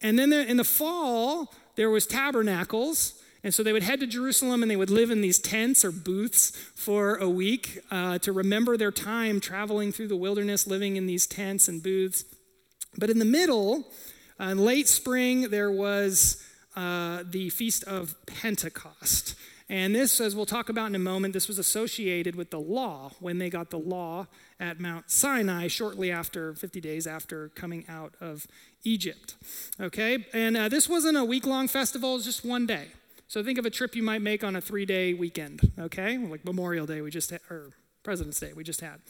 And 0.00 0.18
then 0.18 0.32
in 0.32 0.56
the 0.56 0.64
fall, 0.64 1.52
there 1.76 1.90
was 1.90 2.06
tabernacles. 2.06 3.20
And 3.44 3.52
so 3.52 3.62
they 3.62 3.74
would 3.74 3.82
head 3.82 4.00
to 4.00 4.06
Jerusalem 4.06 4.62
and 4.62 4.70
they 4.70 4.76
would 4.76 4.90
live 4.90 5.10
in 5.10 5.20
these 5.20 5.38
tents 5.38 5.84
or 5.84 5.92
booths 5.92 6.50
for 6.74 7.16
a 7.16 7.28
week 7.28 7.80
uh, 7.90 8.18
to 8.20 8.32
remember 8.32 8.78
their 8.78 8.90
time 8.90 9.38
traveling 9.38 9.92
through 9.92 10.08
the 10.08 10.16
wilderness, 10.16 10.66
living 10.66 10.96
in 10.96 11.06
these 11.06 11.26
tents 11.26 11.68
and 11.68 11.82
booths. 11.82 12.24
But 12.96 13.10
in 13.10 13.18
the 13.18 13.26
middle, 13.26 13.86
uh, 14.40 14.44
in 14.44 14.58
late 14.58 14.88
spring, 14.88 15.50
there 15.50 15.70
was 15.70 16.42
uh, 16.74 17.22
the 17.28 17.50
Feast 17.50 17.84
of 17.84 18.14
Pentecost. 18.24 19.34
And 19.68 19.94
this, 19.94 20.20
as 20.20 20.34
we'll 20.34 20.46
talk 20.46 20.70
about 20.70 20.86
in 20.86 20.94
a 20.94 20.98
moment, 20.98 21.34
this 21.34 21.48
was 21.48 21.58
associated 21.58 22.36
with 22.36 22.50
the 22.50 22.60
law 22.60 23.12
when 23.20 23.38
they 23.38 23.50
got 23.50 23.68
the 23.68 23.78
law 23.78 24.26
at 24.58 24.80
Mount 24.80 25.10
Sinai 25.10 25.68
shortly 25.68 26.10
after, 26.10 26.54
50 26.54 26.80
days 26.80 27.06
after 27.06 27.50
coming 27.50 27.84
out 27.88 28.14
of 28.20 28.46
Egypt. 28.84 29.34
Okay? 29.78 30.26
And 30.32 30.56
uh, 30.56 30.68
this 30.70 30.88
wasn't 30.88 31.18
a 31.18 31.24
week 31.24 31.46
long 31.46 31.68
festival, 31.68 32.12
it 32.12 32.14
was 32.16 32.24
just 32.24 32.42
one 32.44 32.64
day. 32.64 32.88
So 33.34 33.42
think 33.42 33.58
of 33.58 33.66
a 33.66 33.70
trip 33.70 33.96
you 33.96 34.02
might 34.04 34.22
make 34.22 34.44
on 34.44 34.54
a 34.54 34.60
three 34.60 34.86
day 34.86 35.12
weekend, 35.12 35.72
okay? 35.76 36.16
Like 36.16 36.44
Memorial 36.44 36.86
Day, 36.86 37.00
we 37.00 37.10
just 37.10 37.30
had, 37.30 37.40
or 37.50 37.72
President's 38.04 38.38
Day, 38.38 38.52
we 38.52 38.62
just 38.62 38.80
had. 38.80 39.00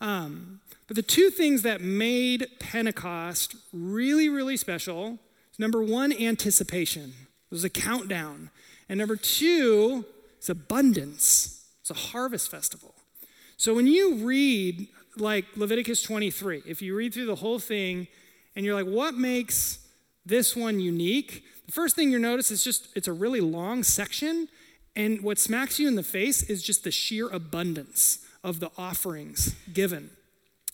Um, 0.00 0.60
but 0.86 0.94
the 0.94 1.02
two 1.02 1.30
things 1.30 1.62
that 1.62 1.80
made 1.80 2.46
Pentecost 2.60 3.56
really, 3.72 4.28
really 4.28 4.56
special 4.56 5.18
number 5.58 5.82
one, 5.82 6.12
anticipation. 6.12 7.14
Was 7.50 7.64
a 7.64 7.68
countdown. 7.68 8.50
And 8.88 9.00
number 9.00 9.16
two, 9.16 10.04
is 10.40 10.48
abundance. 10.48 11.64
It's 11.80 11.90
a 11.90 11.94
harvest 11.94 12.48
festival. 12.48 12.94
So 13.56 13.74
when 13.74 13.88
you 13.88 14.14
read 14.18 14.86
like 15.16 15.44
Leviticus 15.56 16.04
23, 16.04 16.62
if 16.68 16.82
you 16.82 16.94
read 16.94 17.12
through 17.12 17.26
the 17.26 17.34
whole 17.34 17.58
thing 17.58 18.06
and 18.54 18.64
you're 18.64 18.80
like, 18.80 18.86
what 18.86 19.16
makes 19.16 19.80
this 20.24 20.54
one 20.54 20.78
unique? 20.78 21.42
The 21.66 21.72
first 21.72 21.96
thing 21.96 22.10
you 22.10 22.18
notice 22.18 22.50
is 22.50 22.62
just 22.64 22.88
it's 22.96 23.08
a 23.08 23.12
really 23.12 23.40
long 23.40 23.82
section, 23.82 24.48
and 24.94 25.20
what 25.22 25.38
smacks 25.38 25.78
you 25.78 25.88
in 25.88 25.96
the 25.96 26.02
face 26.02 26.42
is 26.44 26.62
just 26.62 26.84
the 26.84 26.90
sheer 26.90 27.28
abundance 27.28 28.20
of 28.42 28.60
the 28.60 28.70
offerings 28.78 29.54
given. 29.72 30.10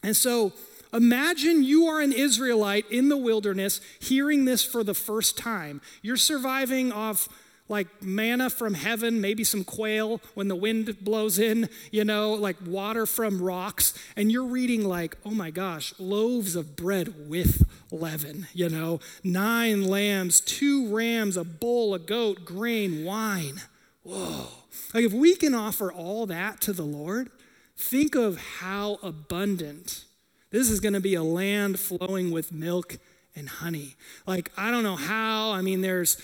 And 0.03 0.17
so 0.17 0.53
imagine 0.93 1.65
you 1.65 1.87
are 1.87 2.01
an 2.01 2.13
Israelite 2.13 2.91
in 2.91 3.09
the 3.09 3.17
wilderness 3.17 3.81
hearing 4.01 4.45
this 4.45 4.65
for 4.65 4.85
the 4.85 4.95
first 4.95 5.39
time. 5.39 5.81
You're 6.03 6.17
surviving 6.17 6.93
off 6.93 7.29
like 7.73 7.89
manna 8.01 8.49
from 8.49 8.75
heaven, 8.75 9.21
maybe 9.21 9.43
some 9.43 9.65
quail 9.65 10.21
when 10.35 10.47
the 10.47 10.55
wind 10.55 10.97
blows 11.01 11.41
in, 11.41 11.69
you 11.91 12.05
know, 12.05 12.35
like 12.35 12.57
water 12.65 13.05
from 13.05 13.43
rocks. 13.43 13.95
And 14.17 14.31
you're 14.31 14.47
reading, 14.47 14.85
like, 14.87 15.17
oh 15.27 15.33
my 15.33 15.51
gosh, 15.51 15.93
loaves 15.99 16.55
of 16.55 16.77
bread 16.77 17.29
with 17.29 17.69
leaven, 17.91 18.47
you 18.53 18.69
know, 18.69 19.01
nine 19.25 19.89
lambs, 19.89 20.41
two 20.41 20.95
rams, 20.95 21.37
a 21.37 21.43
bull, 21.43 21.95
a 21.95 21.99
goat, 21.99 22.45
grain, 22.45 23.05
wine. 23.05 23.63
Whoa. 24.05 24.47
Like, 24.95 25.05
if 25.05 25.13
we 25.13 25.35
can 25.35 25.55
offer 25.55 25.93
all 25.93 26.27
that 26.27 26.61
to 26.63 26.73
the 26.73 26.85
Lord, 26.85 27.31
Think 27.77 28.15
of 28.15 28.39
how 28.61 28.99
abundant. 29.03 30.05
This 30.51 30.71
is 30.71 30.81
going 30.81 30.95
to 30.95 31.01
be 31.01 31.15
a 31.15 31.23
land 31.23 31.81
flowing 31.81 32.31
with 32.31 32.53
milk 32.53 32.99
and 33.35 33.49
honey. 33.49 33.97
Like, 34.27 34.53
I 34.57 34.71
don't 34.71 34.85
know 34.85 34.97
how. 34.97 35.51
I 35.51 35.63
mean, 35.63 35.81
there's 35.81 36.17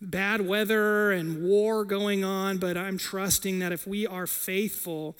bad 0.00 0.46
weather 0.46 1.10
and 1.10 1.42
war 1.42 1.84
going 1.84 2.24
on, 2.24 2.58
but 2.58 2.76
I'm 2.76 2.98
trusting 2.98 3.58
that 3.60 3.72
if 3.72 3.86
we 3.86 4.06
are 4.06 4.26
faithful, 4.26 5.16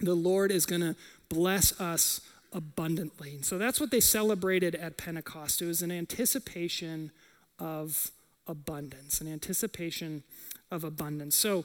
the 0.00 0.14
Lord 0.14 0.50
is 0.50 0.66
going 0.66 0.80
to 0.80 0.96
bless 1.28 1.78
us 1.80 2.20
abundantly. 2.52 3.36
And 3.36 3.44
so 3.44 3.58
that's 3.58 3.80
what 3.80 3.90
they 3.90 4.00
celebrated 4.00 4.74
at 4.74 4.96
Pentecost. 4.96 5.62
It 5.62 5.66
was 5.66 5.82
an 5.82 5.90
anticipation 5.90 7.10
of 7.58 8.10
abundance, 8.46 9.20
an 9.20 9.28
anticipation 9.32 10.22
of 10.70 10.84
abundance. 10.84 11.36
So, 11.36 11.64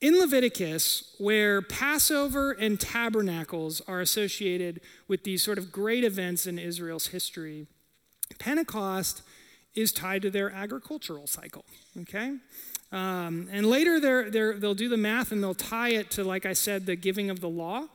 in 0.00 0.18
Leviticus, 0.18 1.14
where 1.18 1.62
Passover 1.62 2.50
and 2.50 2.80
tabernacles 2.80 3.80
are 3.86 4.00
associated 4.00 4.80
with 5.06 5.22
these 5.22 5.44
sort 5.44 5.58
of 5.58 5.70
great 5.70 6.02
events 6.02 6.44
in 6.44 6.58
Israel's 6.58 7.08
history, 7.08 7.68
Pentecost 8.40 9.22
is 9.74 9.92
tied 9.92 10.22
to 10.22 10.30
their 10.30 10.50
agricultural 10.50 11.26
cycle, 11.26 11.64
okay? 12.00 12.36
Um, 12.92 13.48
and 13.50 13.66
later 13.66 13.98
they're, 13.98 14.30
they're, 14.30 14.54
they'll 14.54 14.74
do 14.74 14.88
the 14.88 14.96
math 14.96 15.32
and 15.32 15.42
they'll 15.42 15.54
tie 15.54 15.90
it 15.90 16.10
to, 16.12 16.24
like 16.24 16.44
I 16.44 16.52
said, 16.52 16.84
the 16.86 16.96
giving 16.96 17.30
of 17.30 17.40
the 17.40 17.48
law 17.48 17.86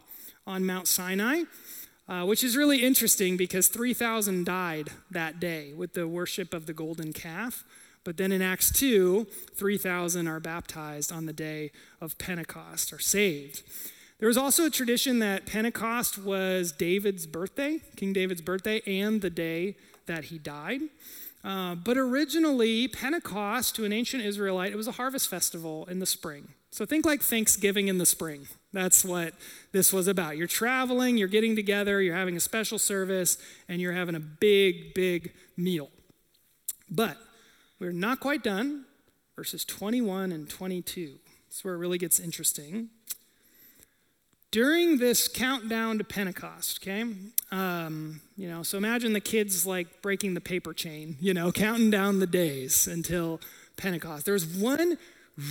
on 0.47 0.65
Mount 0.65 0.87
Sinai, 0.87 1.43
uh, 2.09 2.25
which 2.25 2.43
is 2.43 2.57
really 2.57 2.83
interesting 2.83 3.37
because 3.37 3.67
3,000 3.67 4.45
died 4.45 4.89
that 5.11 5.39
day 5.39 5.73
with 5.73 5.93
the 5.93 6.07
worship 6.07 6.53
of 6.53 6.65
the 6.65 6.73
golden 6.73 7.13
calf. 7.13 7.63
But 8.03 8.17
then 8.17 8.31
in 8.31 8.41
Acts 8.41 8.71
2, 8.71 9.27
3,000 9.55 10.27
are 10.27 10.39
baptized 10.39 11.11
on 11.11 11.25
the 11.25 11.33
day 11.33 11.71
of 11.99 12.17
Pentecost, 12.17 12.93
are 12.93 12.99
saved. 12.99 13.63
There 14.19 14.27
was 14.27 14.37
also 14.37 14.65
a 14.65 14.69
tradition 14.69 15.19
that 15.19 15.45
Pentecost 15.45 16.17
was 16.17 16.71
David's 16.71 17.27
birthday, 17.27 17.81
King 17.97 18.13
David's 18.13 18.41
birthday, 18.41 18.81
and 18.87 19.21
the 19.21 19.29
day 19.29 19.75
that 20.07 20.25
he 20.25 20.39
died. 20.39 20.81
Uh, 21.47 21.75
but 21.75 21.97
originally, 21.97 22.89
Pentecost 22.89 23.73
to 23.73 23.85
an 23.85 23.93
ancient 23.93 24.21
Israelite, 24.21 24.73
it 24.73 24.75
was 24.75 24.89
a 24.89 24.91
harvest 24.91 25.29
festival 25.29 25.85
in 25.85 25.99
the 25.99 26.05
spring. 26.05 26.49
So 26.71 26.85
think 26.85 27.05
like 27.05 27.21
Thanksgiving 27.21 27.87
in 27.87 27.99
the 27.99 28.05
spring. 28.05 28.49
That's 28.73 29.05
what 29.05 29.33
this 29.71 29.93
was 29.93 30.09
about. 30.09 30.35
You're 30.35 30.47
traveling, 30.47 31.15
you're 31.15 31.29
getting 31.29 31.55
together, 31.55 32.01
you're 32.01 32.17
having 32.17 32.35
a 32.35 32.41
special 32.41 32.77
service, 32.77 33.37
and 33.69 33.79
you're 33.79 33.93
having 33.93 34.13
a 34.13 34.19
big, 34.19 34.93
big 34.93 35.31
meal. 35.55 35.89
But 36.91 37.15
we're 37.79 37.93
not 37.93 38.19
quite 38.19 38.43
done. 38.43 38.83
Verses 39.37 39.63
21 39.63 40.33
and 40.33 40.49
22. 40.49 41.13
This 41.47 41.59
is 41.59 41.63
where 41.63 41.75
it 41.75 41.77
really 41.77 41.97
gets 41.97 42.19
interesting. 42.19 42.89
During 44.51 44.97
this 44.97 45.27
countdown 45.27 45.97
to 45.97 46.03
Pentecost, 46.03 46.79
okay? 46.81 47.03
Um, 47.51 48.21
you 48.35 48.49
know, 48.49 48.63
so 48.63 48.77
imagine 48.77 49.13
the 49.13 49.19
kids 49.19 49.65
like 49.65 50.01
breaking 50.01 50.33
the 50.33 50.41
paper 50.41 50.73
chain, 50.73 51.17
you 51.19 51.33
know, 51.33 51.51
counting 51.53 51.89
down 51.89 52.19
the 52.19 52.27
days 52.27 52.87
until 52.87 53.41
Pentecost. 53.75 54.25
There's 54.25 54.45
one 54.45 54.97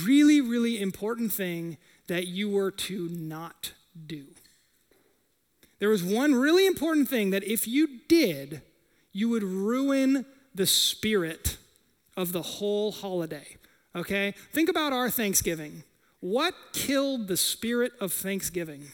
really, 0.05 0.41
really 0.41 0.81
important 0.81 1.33
thing 1.33 1.77
that 2.09 2.27
you 2.27 2.51
were 2.51 2.71
to 2.71 3.09
not 3.09 3.73
do. 4.07 4.25
There 5.79 5.89
was 5.89 6.03
one 6.03 6.35
really 6.35 6.67
important 6.67 7.09
thing 7.09 7.31
that 7.31 7.45
if 7.45 7.69
you 7.69 8.01
did, 8.09 8.63
you 9.13 9.29
would 9.29 9.43
ruin 9.43 10.25
the 10.55 10.67
spirit 10.67 11.59
of 12.17 12.33
the 12.33 12.43
whole 12.43 12.93
holiday. 12.93 13.57
Okay? 13.95 14.35
Think 14.53 14.69
about 14.69 14.93
our 14.93 15.11
Thanksgiving. 15.11 15.85
What 16.27 16.55
killed 16.73 17.29
the 17.29 17.37
spirit 17.37 17.93
of 18.01 18.13
Thanksgiving? 18.13 18.89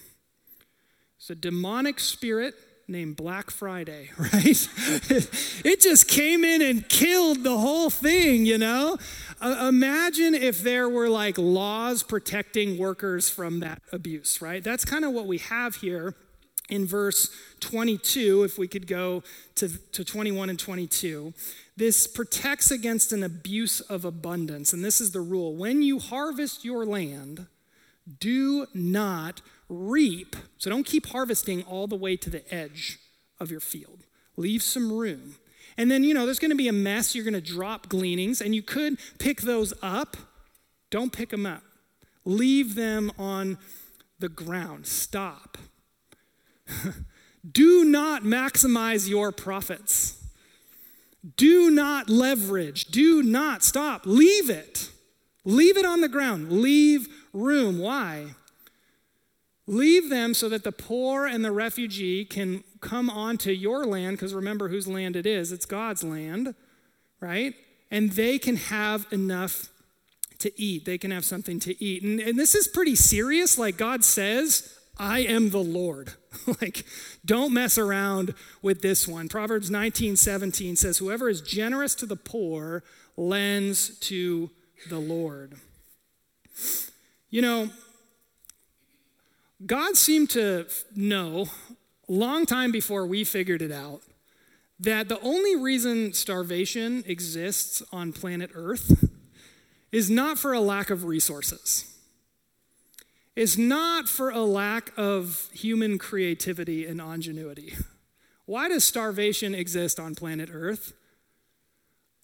It's 1.17 1.31
a 1.31 1.35
demonic 1.35 1.99
spirit 1.99 2.55
named 2.87 3.17
Black 3.17 3.51
Friday, 3.51 4.11
right? 4.19 4.69
it 5.65 5.81
just 5.81 6.09
came 6.09 6.45
in 6.45 6.61
and 6.61 6.87
killed 6.91 7.43
the 7.43 7.57
whole 7.57 7.89
thing, 7.89 8.45
you 8.45 8.59
know? 8.59 8.99
Uh, 9.41 9.65
imagine 9.67 10.35
if 10.35 10.63
there 10.63 10.91
were 10.91 11.09
like 11.09 11.39
laws 11.39 12.03
protecting 12.03 12.77
workers 12.77 13.31
from 13.31 13.61
that 13.61 13.81
abuse, 13.93 14.43
right? 14.43 14.63
That's 14.63 14.85
kind 14.85 15.03
of 15.03 15.13
what 15.13 15.27
we 15.27 15.39
have 15.39 15.77
here 15.77 16.15
in 16.73 16.87
verse 16.87 17.29
22, 17.61 18.45
if 18.45 18.57
we 18.57 18.67
could 18.67 18.87
go 18.87 19.23
to, 19.57 19.69
to 19.93 20.03
21 20.03 20.49
and 20.49 20.59
22. 20.59 21.35
This 21.77 22.07
protects 22.07 22.71
against 22.71 23.13
an 23.13 23.23
abuse 23.23 23.81
of 23.83 24.07
abundance. 24.07 24.73
And 24.73 24.83
this 24.83 24.99
is 24.99 25.11
the 25.11 25.21
rule 25.21 25.55
when 25.55 25.83
you 25.83 25.99
harvest 25.99 26.65
your 26.65 26.87
land, 26.87 27.47
do 28.19 28.67
not 28.73 29.43
reap. 29.69 30.35
So 30.57 30.71
don't 30.71 30.87
keep 30.87 31.09
harvesting 31.09 31.63
all 31.65 31.87
the 31.87 31.97
way 31.97 32.17
to 32.17 32.31
the 32.31 32.43
edge 32.53 32.99
of 33.39 33.51
your 33.51 33.61
field. 33.61 34.07
Leave 34.39 34.63
some 34.63 34.91
room. 34.91 35.37
And 35.77 35.91
then, 35.91 36.05
you 36.05 36.15
know, 36.15 36.25
there's 36.25 36.39
going 36.39 36.51
to 36.51 36.57
be 36.57 36.69
a 36.69 36.73
mess. 36.73 37.15
You're 37.15 37.25
going 37.25 37.35
to 37.35 37.41
drop 37.41 37.89
gleanings, 37.91 38.41
and 38.41 38.55
you 38.55 38.63
could 38.63 38.99
pick 39.19 39.43
those 39.43 39.75
up. 39.83 40.17
Don't 40.91 41.13
pick 41.13 41.31
them 41.31 41.45
up. 41.45 41.63
Leave 42.25 42.75
them 42.75 43.13
on 43.19 43.59
the 44.19 44.29
ground. 44.29 44.87
Stop. 44.87 45.59
Do 47.51 47.85
not 47.85 48.23
maximize 48.23 49.09
your 49.09 49.33
profits. 49.33 50.23
Do 51.37 51.71
not 51.71 52.09
leverage. 52.09 52.87
Do 52.87 53.23
not 53.23 53.63
stop. 53.63 54.03
Leave 54.05 54.49
it. 54.49 54.91
Leave 55.45 55.77
it 55.77 55.85
on 55.85 56.01
the 56.01 56.09
ground. 56.09 56.53
Leave 56.53 57.09
room. 57.33 57.79
Why? 57.79 58.35
Leave 59.67 60.09
them 60.11 60.35
so 60.35 60.49
that 60.49 60.65
the 60.65 60.73
poor 60.73 61.27
and 61.27 61.45
the 61.45 61.53
refugee 61.53 62.25
can 62.25 62.65
come 62.81 63.09
onto 63.09 63.51
your 63.51 63.85
land, 63.85 64.17
because 64.17 64.35
remember 64.35 64.69
whose 64.69 64.89
land 64.89 65.15
it 65.15 65.27
is. 65.27 65.53
It's 65.53 65.67
God's 65.67 66.03
land, 66.03 66.55
right? 67.21 67.55
And 67.91 68.13
they 68.13 68.39
can 68.39 68.57
have 68.57 69.07
enough 69.13 69.69
to 70.41 70.61
eat. 70.61 70.85
They 70.85 70.99
can 70.99 71.13
have 71.13 71.25
something 71.25 71.61
to 71.61 71.83
eat. 71.83 72.03
And, 72.03 72.19
and 72.19 72.39
this 72.39 72.57
is 72.57 72.67
pretty 72.67 72.97
serious. 72.97 73.57
Like 73.57 73.77
God 73.77 74.05
says, 74.05 74.77
I 74.99 75.21
am 75.21 75.51
the 75.51 75.63
Lord. 75.63 76.15
like, 76.61 76.85
don't 77.25 77.53
mess 77.53 77.79
around 77.79 78.35
with 78.61 78.83
this 78.83 79.07
one. 79.07 79.29
Proverbs 79.29 79.71
19 79.71 80.17
17 80.17 80.77
says, 80.77 80.99
Whoever 80.99 81.29
is 81.29 81.41
generous 81.41 81.95
to 81.97 82.07
the 82.07 82.17
poor 82.17 82.83
lends 83.17 83.99
to 84.01 84.51
the 84.89 84.99
Lord. 84.99 85.55
You 87.31 87.43
know, 87.43 87.71
God 89.65 89.97
seemed 89.97 90.31
to 90.31 90.67
know 90.95 91.47
long 92.09 92.47
time 92.47 92.73
before 92.73 93.07
we 93.07 93.25
figured 93.25 93.63
it 93.63 93.73
out 93.73 94.03
that 94.81 95.09
the 95.09 95.21
only 95.21 95.55
reason 95.55 96.13
starvation 96.13 97.05
exists 97.07 97.83
on 97.93 98.13
planet 98.13 98.51
Earth 98.55 99.09
is 99.93 100.11
not 100.11 100.39
for 100.39 100.53
a 100.53 100.61
lack 100.61 100.91
of 100.91 101.05
resources 101.05 101.92
is 103.35 103.57
not 103.57 104.09
for 104.09 104.31
a 104.31 104.41
lack 104.41 104.93
of 104.97 105.49
human 105.53 105.99
creativity 105.99 106.87
and 106.87 107.01
ingenuity. 107.01 107.75
Why 108.45 108.69
does 108.69 108.85
starvation 108.85 109.55
exist 109.55 109.99
on 109.99 110.15
planet 110.15 110.51
Earth? 110.53 110.93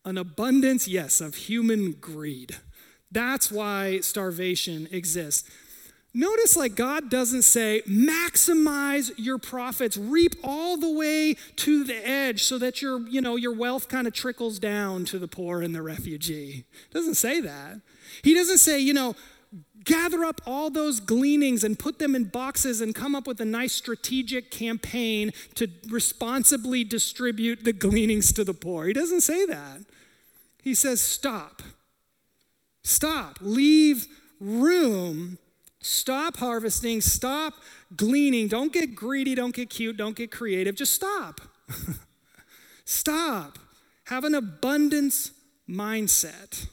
An 0.05 0.19
abundance, 0.19 0.87
yes, 0.87 1.21
of 1.21 1.35
human 1.35 1.93
greed. 1.93 2.57
That's 3.11 3.51
why 3.51 4.01
starvation 4.01 4.89
exists. 4.91 5.49
Notice 6.15 6.57
like 6.57 6.75
God 6.75 7.11
doesn't 7.11 7.43
say 7.43 7.83
maximize 7.87 9.11
your 9.17 9.39
profits, 9.39 9.97
reap 9.97 10.35
all 10.43 10.77
the 10.77 10.91
way 10.91 11.35
to 11.57 11.85
the 11.85 12.07
edge 12.07 12.43
so 12.43 12.59
that 12.59 12.83
your, 12.83 13.07
you 13.09 13.21
know, 13.21 13.37
your 13.37 13.53
wealth 13.53 13.89
kind 13.89 14.07
of 14.07 14.15
trickles 14.15 14.59
down 14.59 15.05
to 15.07 15.19
the 15.19 15.29
poor 15.29 15.63
and 15.63 15.75
the 15.75 15.83
refugee. 15.83 16.65
doesn't 16.93 17.15
say 17.15 17.41
that. 17.41 17.81
He 18.23 18.35
doesn't 18.35 18.59
say, 18.59 18.79
you 18.79 18.95
know, 18.95 19.15
gather 19.85 20.25
up 20.25 20.41
all 20.47 20.71
those 20.71 21.01
gleanings 21.01 21.65
and 21.65 21.79
put 21.79 21.99
them 21.99 22.15
in 22.15 22.25
boxes 22.25 22.81
and 22.81 22.95
come 22.95 23.15
up 23.15 23.27
with 23.27 23.41
a 23.41 23.45
nice 23.45 23.73
strategic 23.73 24.51
campaign 24.51 25.33
to 25.55 25.69
responsibly 25.89 26.85
distribute 26.85 27.65
the 27.65 27.73
gleanings 27.73 28.33
to 28.33 28.45
the 28.45 28.55
poor. 28.55 28.87
He 28.87 28.93
doesn't 28.93 29.23
say 29.23 29.47
that. 29.47 29.81
He 30.63 30.75
says, 30.75 31.01
stop. 31.01 31.63
Stop. 32.83 33.39
Leave 33.41 34.07
room. 34.41 35.39
Stop 35.81 36.39
harvesting. 36.39 37.01
Stop 37.01 37.55
gleaning. 37.97 38.49
Don't 38.49 38.73
get 38.73 38.95
greedy. 38.95 39.35
Don't 39.35 39.55
get 39.55 39.71
cute. 39.71 39.97
Don't 39.97 40.17
get 40.17 40.31
creative. 40.31 40.75
Just 40.75 40.93
stop. 40.93 41.41
stop. 42.85 43.59
Have 44.05 44.25
an 44.25 44.35
abundance 44.35 45.33
mindset. 45.69 46.67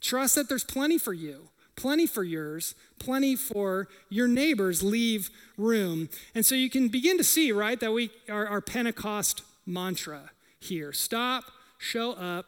Trust 0.00 0.34
that 0.34 0.48
there's 0.48 0.64
plenty 0.64 0.98
for 0.98 1.12
you 1.12 1.48
plenty 1.76 2.06
for 2.06 2.22
yours, 2.22 2.74
plenty 2.98 3.36
for 3.36 3.88
your 4.08 4.28
neighbors. 4.28 4.82
Leave 4.82 5.30
room. 5.56 6.08
And 6.34 6.44
so 6.44 6.54
you 6.54 6.70
can 6.70 6.88
begin 6.88 7.18
to 7.18 7.24
see, 7.24 7.52
right, 7.52 7.78
that 7.80 7.92
we 7.92 8.10
our, 8.28 8.46
our 8.46 8.60
Pentecost 8.60 9.42
mantra 9.66 10.30
here 10.60 10.92
stop, 10.92 11.44
show 11.78 12.12
up, 12.12 12.46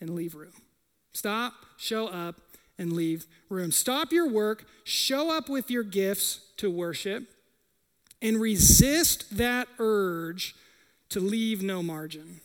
and 0.00 0.10
leave 0.10 0.34
room. 0.34 0.52
Stop, 1.12 1.54
show 1.76 2.08
up, 2.08 2.36
and 2.78 2.92
leave 2.92 3.26
room. 3.48 3.72
Stop 3.72 4.12
your 4.12 4.28
work, 4.28 4.66
show 4.84 5.34
up 5.34 5.48
with 5.48 5.70
your 5.70 5.82
gifts 5.82 6.40
to 6.58 6.70
worship, 6.70 7.24
and 8.20 8.40
resist 8.40 9.36
that 9.36 9.68
urge 9.78 10.54
to 11.08 11.20
leave 11.20 11.62
no 11.62 11.82
margin, 11.82 12.40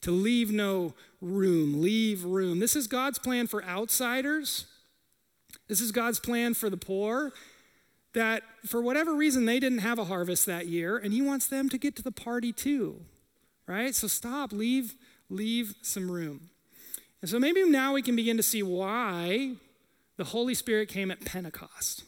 to 0.00 0.10
leave 0.10 0.50
no 0.50 0.94
room. 1.20 1.82
Leave 1.82 2.24
room. 2.24 2.60
This 2.60 2.76
is 2.76 2.86
God's 2.86 3.18
plan 3.18 3.46
for 3.46 3.62
outsiders 3.64 4.66
this 5.68 5.80
is 5.80 5.92
God's 5.92 6.18
plan 6.18 6.54
for 6.54 6.68
the 6.70 6.76
poor 6.76 7.32
that 8.14 8.42
for 8.66 8.80
whatever 8.80 9.14
reason 9.14 9.44
they 9.44 9.60
didn't 9.60 9.78
have 9.78 9.98
a 9.98 10.04
harvest 10.04 10.46
that 10.46 10.66
year 10.66 10.96
and 10.96 11.12
he 11.12 11.22
wants 11.22 11.46
them 11.46 11.68
to 11.68 11.78
get 11.78 11.94
to 11.96 12.02
the 12.02 12.12
party 12.12 12.52
too. 12.52 13.02
Right? 13.66 13.94
So 13.94 14.08
stop, 14.08 14.52
leave 14.52 14.96
leave 15.28 15.74
some 15.82 16.10
room. 16.10 16.50
And 17.20 17.30
so 17.30 17.38
maybe 17.38 17.68
now 17.68 17.92
we 17.92 18.02
can 18.02 18.16
begin 18.16 18.36
to 18.36 18.42
see 18.42 18.62
why 18.62 19.56
the 20.16 20.24
Holy 20.24 20.54
Spirit 20.54 20.88
came 20.88 21.10
at 21.10 21.24
Pentecost. 21.24 22.04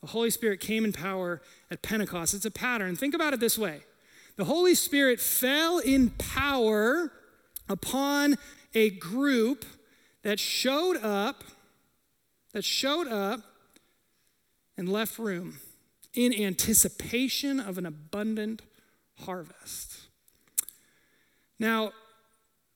The 0.00 0.08
Holy 0.08 0.30
Spirit 0.30 0.60
came 0.60 0.84
in 0.84 0.92
power 0.92 1.42
at 1.70 1.82
Pentecost. 1.82 2.34
It's 2.34 2.44
a 2.44 2.50
pattern. 2.50 2.96
Think 2.96 3.14
about 3.14 3.32
it 3.32 3.40
this 3.40 3.58
way 3.58 3.82
the 4.36 4.44
Holy 4.44 4.74
Spirit 4.74 5.20
fell 5.20 5.78
in 5.78 6.10
power 6.10 7.12
upon 7.68 8.36
a 8.74 8.90
group 8.90 9.64
that 10.22 10.38
showed 10.38 10.96
up 11.02 11.42
that 12.52 12.64
showed 12.64 13.08
up 13.08 13.40
and 14.76 14.88
left 14.88 15.18
room 15.18 15.58
in 16.14 16.32
anticipation 16.32 17.60
of 17.60 17.78
an 17.78 17.86
abundant 17.86 18.62
harvest. 19.20 20.08
Now, 21.58 21.92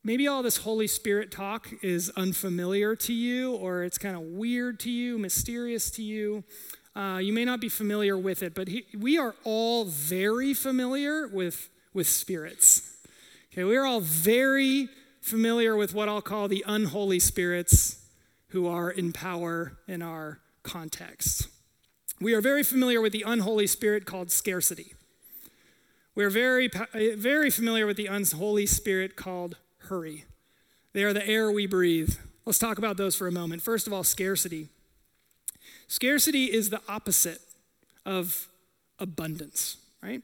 maybe 0.04 0.26
all 0.26 0.42
this 0.42 0.58
Holy 0.58 0.86
Spirit 0.86 1.30
talk 1.30 1.68
is 1.82 2.10
unfamiliar 2.16 2.96
to 2.96 3.12
you, 3.12 3.54
or 3.54 3.84
it's 3.84 3.98
kind 3.98 4.16
of 4.16 4.22
weird 4.22 4.80
to 4.80 4.90
you, 4.90 5.18
mysterious 5.18 5.90
to 5.92 6.02
you. 6.02 6.44
Uh, 6.94 7.20
you 7.22 7.32
may 7.32 7.44
not 7.44 7.60
be 7.60 7.68
familiar 7.68 8.18
with 8.18 8.42
it, 8.42 8.54
but 8.54 8.68
he, 8.68 8.84
we 8.98 9.16
are 9.16 9.34
all 9.44 9.84
very 9.84 10.52
familiar 10.52 11.26
with, 11.26 11.70
with 11.94 12.06
spirits. 12.08 12.96
Okay, 13.52 13.64
we 13.64 13.76
are 13.76 13.86
all 13.86 14.00
very 14.00 14.88
familiar 15.20 15.76
with 15.76 15.94
what 15.94 16.08
I'll 16.08 16.20
call 16.20 16.48
the 16.48 16.64
unholy 16.66 17.20
spirits 17.20 18.01
who 18.52 18.66
are 18.66 18.90
in 18.90 19.12
power 19.12 19.78
in 19.88 20.02
our 20.02 20.40
context. 20.62 21.48
We 22.20 22.34
are 22.34 22.40
very 22.40 22.62
familiar 22.62 23.00
with 23.00 23.12
the 23.12 23.24
unholy 23.26 23.66
spirit 23.66 24.04
called 24.04 24.30
scarcity. 24.30 24.94
We're 26.14 26.30
very, 26.30 26.70
eh, 26.94 27.16
very 27.16 27.50
familiar 27.50 27.86
with 27.86 27.96
the 27.96 28.06
unholy 28.06 28.66
spirit 28.66 29.16
called 29.16 29.56
hurry. 29.88 30.26
They 30.92 31.02
are 31.02 31.14
the 31.14 31.26
air 31.26 31.50
we 31.50 31.66
breathe. 31.66 32.16
Let's 32.44 32.58
talk 32.58 32.76
about 32.76 32.98
those 32.98 33.16
for 33.16 33.26
a 33.26 33.32
moment. 33.32 33.62
First 33.62 33.86
of 33.86 33.92
all, 33.92 34.04
scarcity. 34.04 34.68
Scarcity 35.88 36.52
is 36.52 36.70
the 36.70 36.82
opposite 36.88 37.40
of 38.04 38.48
abundance, 38.98 39.78
right? 40.02 40.22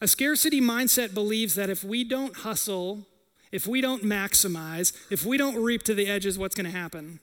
A 0.00 0.08
scarcity 0.08 0.60
mindset 0.60 1.14
believes 1.14 1.54
that 1.54 1.70
if 1.70 1.82
we 1.82 2.04
don't 2.04 2.36
hustle, 2.36 3.06
if 3.50 3.66
we 3.66 3.80
don't 3.80 4.02
maximize, 4.02 4.92
if 5.10 5.24
we 5.24 5.38
don't 5.38 5.56
reap 5.56 5.82
to 5.84 5.94
the 5.94 6.06
edges, 6.06 6.38
what's 6.38 6.54
going 6.54 6.70
to 6.70 6.76
happen? 6.76 7.20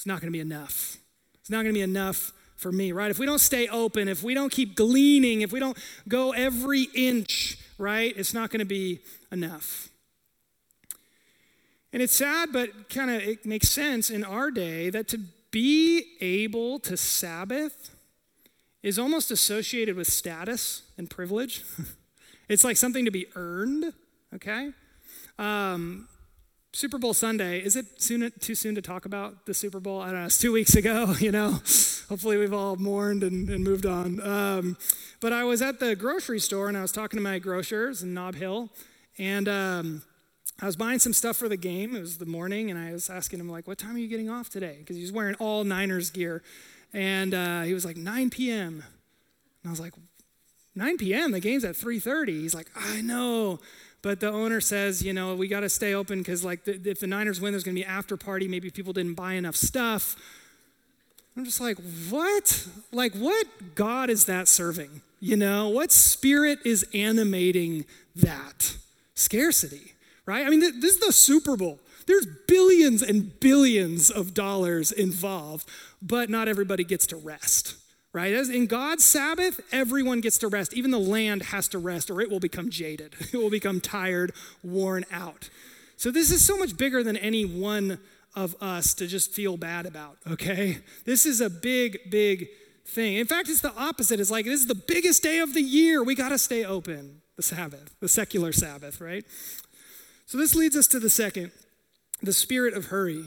It's 0.00 0.06
not 0.06 0.22
going 0.22 0.32
to 0.32 0.32
be 0.32 0.40
enough. 0.40 0.96
It's 1.42 1.50
not 1.50 1.56
going 1.56 1.74
to 1.74 1.78
be 1.78 1.82
enough 1.82 2.32
for 2.56 2.72
me, 2.72 2.90
right? 2.90 3.10
If 3.10 3.18
we 3.18 3.26
don't 3.26 3.38
stay 3.38 3.68
open, 3.68 4.08
if 4.08 4.22
we 4.22 4.32
don't 4.32 4.50
keep 4.50 4.74
gleaning, 4.74 5.42
if 5.42 5.52
we 5.52 5.60
don't 5.60 5.76
go 6.08 6.32
every 6.32 6.84
inch, 6.94 7.58
right, 7.76 8.14
it's 8.16 8.32
not 8.32 8.48
going 8.48 8.60
to 8.60 8.64
be 8.64 9.00
enough. 9.30 9.90
And 11.92 12.02
it's 12.02 12.14
sad, 12.14 12.48
but 12.50 12.88
kind 12.88 13.10
of 13.10 13.20
it 13.20 13.44
makes 13.44 13.68
sense 13.68 14.08
in 14.08 14.24
our 14.24 14.50
day 14.50 14.88
that 14.88 15.06
to 15.08 15.18
be 15.50 16.16
able 16.22 16.78
to 16.78 16.96
Sabbath 16.96 17.94
is 18.82 18.98
almost 18.98 19.30
associated 19.30 19.96
with 19.96 20.06
status 20.06 20.80
and 20.96 21.10
privilege. 21.10 21.62
it's 22.48 22.64
like 22.64 22.78
something 22.78 23.04
to 23.04 23.10
be 23.10 23.26
earned, 23.36 23.92
okay? 24.34 24.70
Um, 25.38 26.08
Super 26.72 26.98
Bowl 26.98 27.14
Sunday, 27.14 27.58
is 27.58 27.74
it 27.74 28.00
soon, 28.00 28.30
too 28.38 28.54
soon 28.54 28.76
to 28.76 28.82
talk 28.82 29.04
about 29.04 29.44
the 29.46 29.54
Super 29.54 29.80
Bowl? 29.80 30.00
I 30.00 30.06
don't 30.06 30.20
know, 30.20 30.26
it's 30.26 30.38
two 30.38 30.52
weeks 30.52 30.76
ago, 30.76 31.14
you 31.20 31.32
know. 31.32 31.60
Hopefully 32.08 32.36
we've 32.36 32.52
all 32.52 32.76
mourned 32.76 33.22
and, 33.24 33.48
and 33.48 33.64
moved 33.64 33.86
on. 33.86 34.20
Um, 34.20 34.76
but 35.20 35.32
I 35.32 35.42
was 35.44 35.62
at 35.62 35.80
the 35.80 35.96
grocery 35.96 36.38
store 36.38 36.68
and 36.68 36.76
I 36.76 36.82
was 36.82 36.92
talking 36.92 37.18
to 37.18 37.22
my 37.22 37.38
grocers 37.40 38.02
in 38.02 38.14
Nob 38.14 38.36
Hill, 38.36 38.70
and 39.18 39.48
um, 39.48 40.02
I 40.62 40.66
was 40.66 40.76
buying 40.76 41.00
some 41.00 41.12
stuff 41.12 41.36
for 41.36 41.48
the 41.48 41.56
game. 41.56 41.96
It 41.96 42.00
was 42.00 42.18
the 42.18 42.26
morning, 42.26 42.70
and 42.70 42.78
I 42.78 42.92
was 42.92 43.10
asking 43.10 43.40
him, 43.40 43.48
like, 43.48 43.66
what 43.66 43.78
time 43.78 43.96
are 43.96 43.98
you 43.98 44.08
getting 44.08 44.30
off 44.30 44.48
today? 44.48 44.76
Because 44.78 44.96
he 44.96 45.02
was 45.02 45.12
wearing 45.12 45.34
all 45.36 45.64
Niners 45.64 46.10
gear. 46.10 46.42
And 46.92 47.34
uh, 47.34 47.62
he 47.62 47.74
was 47.74 47.84
like, 47.84 47.96
9 47.96 48.30
p.m. 48.30 48.84
And 49.62 49.68
I 49.68 49.70
was 49.70 49.80
like, 49.80 49.94
9 50.74 50.98
p.m.? 50.98 51.32
The 51.32 51.40
game's 51.40 51.64
at 51.64 51.74
3.30. 51.74 52.28
He's 52.28 52.54
like, 52.54 52.70
I 52.76 53.00
know. 53.00 53.58
But 54.02 54.20
the 54.20 54.30
owner 54.30 54.60
says, 54.60 55.02
you 55.02 55.12
know, 55.12 55.34
we 55.34 55.46
got 55.46 55.60
to 55.60 55.68
stay 55.68 55.94
open 55.94 56.18
because, 56.18 56.44
like, 56.44 56.64
the, 56.64 56.80
if 56.88 57.00
the 57.00 57.06
Niners 57.06 57.40
win, 57.40 57.52
there's 57.52 57.64
going 57.64 57.74
to 57.74 57.80
be 57.80 57.86
after 57.86 58.16
party. 58.16 58.48
Maybe 58.48 58.70
people 58.70 58.92
didn't 58.92 59.14
buy 59.14 59.34
enough 59.34 59.56
stuff. 59.56 60.16
I'm 61.36 61.44
just 61.44 61.60
like, 61.60 61.78
what? 62.08 62.66
Like, 62.92 63.14
what 63.14 63.46
God 63.74 64.10
is 64.10 64.24
that 64.24 64.48
serving? 64.48 65.02
You 65.20 65.36
know, 65.36 65.68
what 65.68 65.92
spirit 65.92 66.60
is 66.64 66.86
animating 66.94 67.84
that? 68.16 68.76
Scarcity 69.14 69.94
right? 70.30 70.46
I 70.46 70.50
mean, 70.50 70.60
this 70.60 70.94
is 70.94 71.00
the 71.00 71.12
Super 71.12 71.56
Bowl. 71.56 71.80
There's 72.06 72.26
billions 72.46 73.02
and 73.02 73.38
billions 73.40 74.10
of 74.10 74.32
dollars 74.32 74.92
involved, 74.92 75.68
but 76.00 76.30
not 76.30 76.46
everybody 76.46 76.84
gets 76.84 77.06
to 77.08 77.16
rest, 77.16 77.76
right? 78.12 78.32
As 78.32 78.48
in 78.48 78.66
God's 78.66 79.04
Sabbath, 79.04 79.60
everyone 79.72 80.20
gets 80.20 80.38
to 80.38 80.48
rest. 80.48 80.74
Even 80.74 80.90
the 80.90 80.98
land 80.98 81.44
has 81.44 81.68
to 81.68 81.78
rest, 81.78 82.10
or 82.10 82.20
it 82.20 82.30
will 82.30 82.40
become 82.40 82.70
jaded. 82.70 83.14
It 83.32 83.36
will 83.36 83.50
become 83.50 83.80
tired, 83.80 84.32
worn 84.62 85.04
out. 85.12 85.48
So 85.96 86.10
this 86.10 86.30
is 86.30 86.44
so 86.44 86.56
much 86.56 86.76
bigger 86.76 87.02
than 87.02 87.16
any 87.16 87.44
one 87.44 87.98
of 88.34 88.56
us 88.60 88.94
to 88.94 89.06
just 89.06 89.32
feel 89.32 89.56
bad 89.56 89.86
about, 89.86 90.16
okay? 90.26 90.78
This 91.04 91.26
is 91.26 91.40
a 91.40 91.50
big, 91.50 92.10
big 92.10 92.48
thing. 92.86 93.16
In 93.16 93.26
fact, 93.26 93.48
it's 93.48 93.60
the 93.60 93.74
opposite. 93.74 94.20
It's 94.20 94.30
like 94.30 94.44
this 94.44 94.60
is 94.60 94.66
the 94.66 94.74
biggest 94.74 95.22
day 95.22 95.38
of 95.38 95.54
the 95.54 95.62
year. 95.62 96.02
We 96.02 96.14
got 96.14 96.30
to 96.30 96.38
stay 96.38 96.64
open. 96.64 97.22
The 97.36 97.42
Sabbath, 97.44 97.96
the 98.00 98.08
secular 98.08 98.52
Sabbath, 98.52 99.00
right? 99.00 99.24
So 100.26 100.36
this 100.36 100.54
leads 100.54 100.76
us 100.76 100.86
to 100.88 101.00
the 101.00 101.08
second 101.08 101.52
the 102.22 102.32
spirit 102.34 102.74
of 102.74 102.86
hurry. 102.86 103.24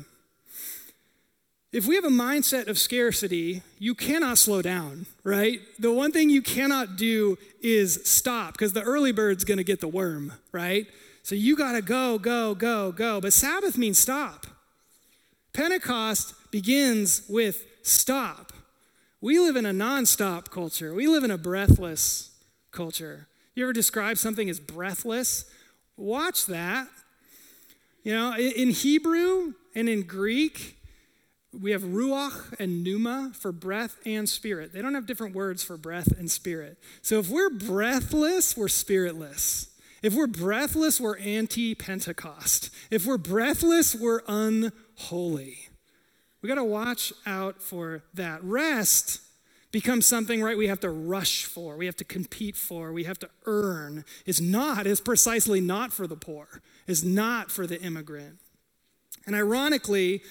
If 1.74 1.88
we 1.88 1.96
have 1.96 2.06
a 2.06 2.10
mindset 2.10 2.68
of 2.68 2.78
scarcity, 2.78 3.64
you 3.80 3.96
cannot 3.96 4.38
slow 4.38 4.62
down, 4.62 5.08
right? 5.24 5.60
The 5.80 5.92
one 5.92 6.12
thing 6.12 6.30
you 6.30 6.44
cannot 6.44 6.98
do 6.98 7.40
is 7.64 8.00
stop 8.04 8.54
because 8.54 8.74
the 8.74 8.84
early 8.84 9.12
bird's 9.12 9.44
going 9.44 9.58
to 9.58 9.64
get 9.64 9.82
the 9.82 9.88
worm, 9.88 10.34
right? 10.52 10.86
So 11.24 11.34
you 11.34 11.58
got 11.58 11.72
to 11.72 11.82
go, 11.82 12.20
go, 12.20 12.54
go, 12.54 12.92
go. 12.92 13.20
But 13.20 13.34
Sabbath 13.34 13.76
means 13.76 13.98
stop. 13.98 14.46
Pentecost 15.52 16.36
begins 16.52 17.24
with 17.28 17.66
stop. 17.82 18.54
We 19.20 19.40
live 19.40 19.56
in 19.56 19.66
a 19.66 19.74
non-stop 19.74 20.52
culture. 20.52 20.94
We 20.94 21.08
live 21.08 21.24
in 21.24 21.32
a 21.32 21.40
breathless 21.40 22.38
culture. 22.72 23.28
You 23.56 23.64
ever 23.64 23.74
describe 23.74 24.20
something 24.20 24.48
as 24.48 24.60
breathless? 24.60 25.46
Watch 25.98 26.46
that. 26.46 26.88
You 28.04 28.14
know, 28.14 28.36
in 28.38 28.70
Hebrew 28.70 29.54
and 29.74 29.90
in 29.90 30.04
Greek, 30.04 30.78
we 31.60 31.72
have 31.72 31.84
ruach 31.84 32.60
and 32.60 32.84
pneuma 32.84 33.32
for 33.34 33.52
breath 33.52 33.98
and 34.06 34.28
spirit. 34.28 34.74
They 34.74 34.82
don't 34.82 34.96
have 34.96 35.06
different 35.06 35.36
words 35.36 35.63
for 35.63 35.78
breath 35.78 36.08
and 36.18 36.30
spirit. 36.30 36.78
So 37.02 37.20
if 37.20 37.30
we're 37.30 37.50
breathless, 37.50 38.58
we're 38.58 38.68
spiritless. 38.68 39.68
If 40.02 40.13
we're 40.13 40.28
breathless, 40.28 41.00
we're 41.00 41.18
anti 41.18 41.76
Pentecost. 41.76 42.70
If 42.89 43.06
we're 43.06 43.18
breathless, 43.18 43.96
we're 43.96 44.22
unholy. 44.28 45.70
We 46.42 46.50
got 46.50 46.56
to 46.56 46.63
watch 46.63 47.13
out 47.26 47.62
for 47.62 48.04
that. 48.13 48.44
Rest 48.44 49.22
becomes 49.72 50.06
something, 50.06 50.44
right, 50.44 50.58
we 50.58 50.68
have 50.68 50.82
to 50.82 50.89
rush 50.89 51.46
for, 51.46 51.76
we 51.78 51.88
have 51.88 51.96
to 51.96 52.04
compete 52.04 52.56
for, 52.56 52.94
we 52.94 53.06
have 53.06 53.18
to 53.18 53.30
earn, 53.46 54.06
is 54.26 54.39
not, 54.39 54.86
is 54.86 55.02
precisely 55.02 55.60
not 55.60 55.92
for 55.92 56.06
the 56.06 56.16
poor, 56.16 56.62
is 56.86 57.04
not 57.04 57.50
for 57.50 57.66
the 57.66 57.82
immigrant. 57.82 58.38
And 59.26 59.36
ironically, 59.36 60.22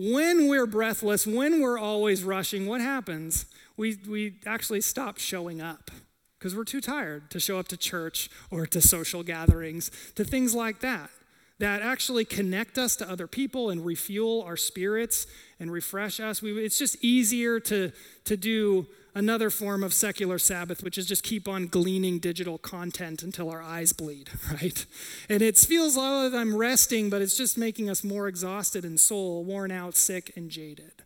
when 0.00 0.46
we're 0.46 0.66
breathless, 0.66 1.26
when 1.26 1.60
we're 1.60 1.78
always 1.78 2.22
rushing, 2.22 2.66
what 2.66 2.80
happens? 2.80 3.46
We, 3.76 3.98
we 4.08 4.36
actually 4.46 4.80
stop 4.80 5.18
showing 5.18 5.60
up 5.60 5.90
because 6.38 6.54
we're 6.54 6.62
too 6.62 6.80
tired 6.80 7.32
to 7.32 7.40
show 7.40 7.58
up 7.58 7.66
to 7.68 7.76
church 7.76 8.30
or 8.48 8.64
to 8.64 8.80
social 8.80 9.24
gatherings, 9.24 9.90
to 10.14 10.24
things 10.24 10.54
like 10.54 10.78
that 10.80 11.10
that 11.58 11.82
actually 11.82 12.24
connect 12.24 12.78
us 12.78 12.94
to 12.94 13.10
other 13.10 13.26
people 13.26 13.70
and 13.70 13.84
refuel 13.84 14.42
our 14.42 14.56
spirits 14.56 15.26
and 15.58 15.72
refresh 15.72 16.20
us. 16.20 16.40
We, 16.40 16.52
it's 16.64 16.78
just 16.78 17.02
easier 17.02 17.58
to, 17.60 17.90
to 18.24 18.36
do 18.36 18.86
another 19.18 19.50
form 19.50 19.82
of 19.82 19.92
secular 19.92 20.38
Sabbath, 20.38 20.82
which 20.82 20.96
is 20.96 21.04
just 21.04 21.24
keep 21.24 21.48
on 21.48 21.66
gleaning 21.66 22.20
digital 22.20 22.56
content 22.56 23.22
until 23.22 23.50
our 23.50 23.60
eyes 23.60 23.92
bleed, 23.92 24.30
right? 24.52 24.86
And 25.28 25.42
it 25.42 25.58
feels 25.58 25.96
like 25.96 26.32
I'm 26.32 26.56
resting, 26.56 27.10
but 27.10 27.20
it's 27.20 27.36
just 27.36 27.58
making 27.58 27.90
us 27.90 28.04
more 28.04 28.28
exhausted 28.28 28.84
in 28.84 28.96
soul, 28.96 29.42
worn 29.44 29.72
out, 29.72 29.96
sick, 29.96 30.32
and 30.36 30.48
jaded. 30.50 31.02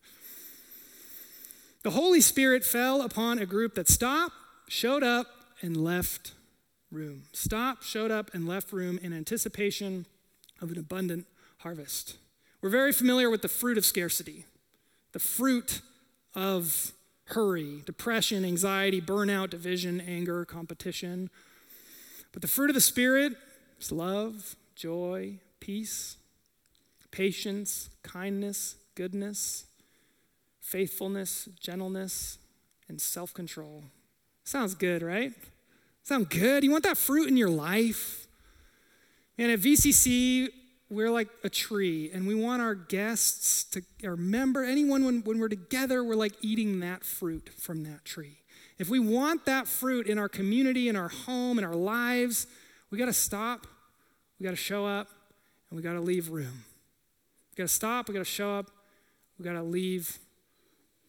The 1.82 1.92
Holy 1.92 2.20
Spirit 2.20 2.64
fell 2.64 3.00
upon 3.00 3.38
a 3.38 3.46
group 3.46 3.74
that 3.74 3.88
stopped, 3.88 4.34
showed 4.68 5.02
up, 5.02 5.26
and 5.62 5.76
left 5.76 6.32
room. 6.90 7.22
Stopped, 7.32 7.82
showed 7.82 8.10
up, 8.10 8.32
and 8.34 8.46
left 8.46 8.72
room 8.72 8.98
in 9.02 9.12
anticipation 9.12 10.04
of 10.60 10.70
an 10.70 10.78
abundant 10.78 11.26
harvest. 11.58 12.16
We're 12.60 12.68
very 12.68 12.92
familiar 12.92 13.30
with 13.30 13.42
the 13.42 13.48
fruit 13.48 13.78
of 13.78 13.84
scarcity, 13.86 14.44
the 15.12 15.18
fruit 15.18 15.80
of 16.34 16.92
hurry, 17.26 17.82
depression, 17.84 18.44
anxiety, 18.44 19.00
burnout, 19.00 19.50
division, 19.50 20.00
anger, 20.00 20.44
competition. 20.44 21.30
But 22.32 22.42
the 22.42 22.48
fruit 22.48 22.70
of 22.70 22.74
the 22.74 22.80
Spirit 22.80 23.34
is 23.80 23.92
love, 23.92 24.56
joy, 24.74 25.34
peace, 25.60 26.16
patience, 27.10 27.90
kindness, 28.02 28.76
goodness, 28.94 29.66
faithfulness, 30.60 31.48
gentleness, 31.60 32.38
and 32.88 33.00
self 33.00 33.32
control. 33.32 33.84
Sounds 34.44 34.74
good, 34.74 35.02
right? 35.02 35.32
Sound 36.02 36.30
good? 36.30 36.64
You 36.64 36.72
want 36.72 36.84
that 36.84 36.96
fruit 36.96 37.28
in 37.28 37.36
your 37.36 37.50
life? 37.50 38.26
And 39.38 39.52
at 39.52 39.60
VCC, 39.60 40.48
we're 40.92 41.10
like 41.10 41.28
a 41.42 41.48
tree, 41.48 42.10
and 42.12 42.26
we 42.26 42.34
want 42.34 42.60
our 42.62 42.74
guests 42.74 43.64
to, 43.64 43.82
or 44.04 44.16
member, 44.16 44.62
anyone 44.62 45.04
when, 45.04 45.22
when 45.22 45.38
we're 45.38 45.48
together, 45.48 46.04
we're 46.04 46.14
like 46.14 46.34
eating 46.42 46.80
that 46.80 47.02
fruit 47.02 47.50
from 47.58 47.84
that 47.84 48.04
tree. 48.04 48.38
If 48.78 48.88
we 48.88 48.98
want 48.98 49.46
that 49.46 49.66
fruit 49.66 50.06
in 50.06 50.18
our 50.18 50.28
community, 50.28 50.88
in 50.88 50.96
our 50.96 51.08
home, 51.08 51.58
in 51.58 51.64
our 51.64 51.74
lives, 51.74 52.46
we 52.90 52.98
got 52.98 53.06
to 53.06 53.12
stop, 53.12 53.66
we 54.38 54.44
got 54.44 54.50
to 54.50 54.56
show 54.56 54.86
up, 54.86 55.08
and 55.70 55.76
we 55.76 55.82
got 55.82 55.94
to 55.94 56.00
leave 56.00 56.28
room. 56.30 56.64
We 57.50 57.62
got 57.62 57.68
to 57.68 57.74
stop, 57.74 58.08
we 58.08 58.14
got 58.14 58.20
to 58.20 58.24
show 58.24 58.58
up, 58.58 58.70
we 59.38 59.44
got 59.44 59.54
to 59.54 59.62
leave 59.62 60.18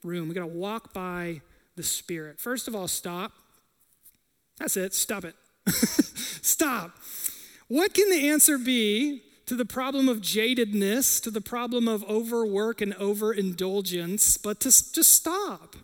room. 0.04 0.28
We 0.28 0.36
got 0.36 0.42
to 0.42 0.48
walk 0.48 0.94
by 0.94 1.42
the 1.76 1.84
Spirit. 1.84 2.40
First 2.40 2.68
of 2.68 2.76
all, 2.76 2.88
stop. 2.88 3.32
That's 4.60 4.78
it, 4.78 4.94
stop 4.94 5.26
it. 5.26 5.36
stop. 5.68 6.92
What 7.68 7.94
can 7.94 8.10
the 8.10 8.30
answer 8.30 8.58
be 8.58 9.24
to 9.54 9.58
the 9.58 9.66
problem 9.66 10.10
of 10.10 10.20
jadedness, 10.20 11.22
to 11.22 11.30
the 11.30 11.40
problem 11.40 11.88
of 11.88 12.04
overwork 12.06 12.82
and 12.82 12.96
overindulgence, 12.96 14.36
but 14.36 14.60
to 14.60 14.70
just 14.70 15.14
stop? 15.14 15.76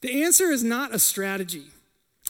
The 0.00 0.24
answer 0.24 0.46
is 0.46 0.64
not 0.64 0.92
a 0.92 0.98
strategy. 0.98 1.66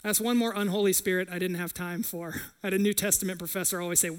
That's 0.03 0.21
one 0.21 0.37
more 0.37 0.53
unholy 0.55 0.93
spirit 0.93 1.29
I 1.33 1.39
didn't 1.39 1.57
have 1.57 1.73
time 1.73 2.03
for. 2.03 2.35
I 2.63 2.67
had 2.67 2.75
a 2.75 2.79
New 2.79 2.93
Testament 2.93 3.39
professor 3.39 3.81
always 3.81 4.01
say, 4.01 4.11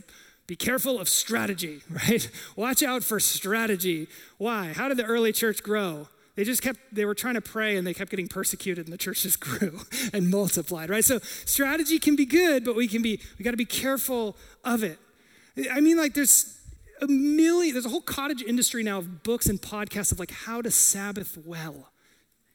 be 0.48 0.56
careful 0.56 1.00
of 1.00 1.08
strategy, 1.08 1.82
right? 1.92 2.28
Watch 2.56 2.82
out 2.82 3.04
for 3.04 3.20
strategy. 3.20 4.08
Why? 4.40 4.74
How 4.74 4.88
did 4.88 4.98
the 4.98 5.06
early 5.06 5.32
church 5.32 5.62
grow? 5.62 6.08
They 6.36 6.44
just 6.44 6.64
kept, 6.64 6.80
they 6.92 7.06
were 7.06 7.14
trying 7.14 7.36
to 7.36 7.42
pray 7.42 7.78
and 7.78 7.86
they 7.86 7.94
kept 7.94 8.10
getting 8.10 8.28
persecuted 8.28 8.88
and 8.88 8.94
the 8.94 8.98
church 8.98 9.22
just 9.22 9.40
grew 9.42 9.82
and 10.12 10.32
multiplied, 10.32 10.90
right? 10.90 11.06
So 11.06 11.20
strategy 11.20 12.00
can 12.00 12.16
be 12.16 12.26
good, 12.26 12.66
but 12.66 12.76
we 12.76 12.88
can 12.88 13.04
be, 13.04 13.20
we 13.38 13.46
got 13.46 13.52
to 13.52 13.58
be 13.58 13.64
careful 13.66 14.36
of 14.64 14.82
it. 14.84 14.98
I 15.72 15.80
mean, 15.80 15.98
like 15.98 16.14
there's 16.14 16.58
a 17.02 17.08
million, 17.08 17.74
there's 17.74 17.86
a 17.86 17.90
whole 17.90 18.02
cottage 18.02 18.42
industry 18.44 18.84
now 18.84 19.00
of 19.00 19.24
books 19.24 19.48
and 19.48 19.62
podcasts 19.62 20.12
of 20.12 20.20
like 20.20 20.32
how 20.32 20.62
to 20.62 20.72
Sabbath 20.72 21.38
well. 21.46 21.90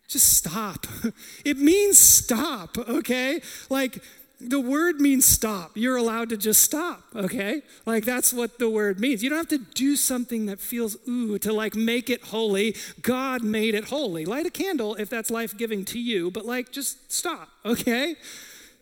Just 0.09 0.35
stop. 0.35 0.87
It 1.45 1.59
means 1.59 1.99
stop, 1.99 2.79
okay? 2.79 3.41
Like 3.71 4.03
the 4.41 4.61
word 4.61 5.01
means 5.01 5.25
stop. 5.25 5.73
You're 5.75 5.97
allowed 5.97 6.29
to 6.29 6.37
just 6.37 6.61
stop, 6.61 7.03
okay? 7.15 7.63
Like 7.87 8.05
that's 8.05 8.33
what 8.33 8.59
the 8.59 8.69
word 8.69 9.01
means. 9.01 9.23
You 9.23 9.31
don't 9.31 9.39
have 9.39 9.49
to 9.49 9.65
do 9.75 9.97
something 9.97 10.47
that 10.47 10.61
feels 10.61 10.97
ooh 11.09 11.39
to 11.39 11.53
like 11.53 11.75
make 11.75 12.11
it 12.11 12.23
holy. 12.25 12.77
God 13.03 13.43
made 13.43 13.75
it 13.75 13.85
holy. 13.85 14.25
Light 14.25 14.47
a 14.47 14.51
candle 14.51 14.95
if 14.97 15.09
that's 15.09 15.31
life 15.31 15.57
giving 15.57 15.85
to 15.87 15.99
you, 15.99 16.31
but 16.31 16.45
like 16.45 16.71
just 16.71 17.13
stop, 17.13 17.49
okay? 17.65 18.17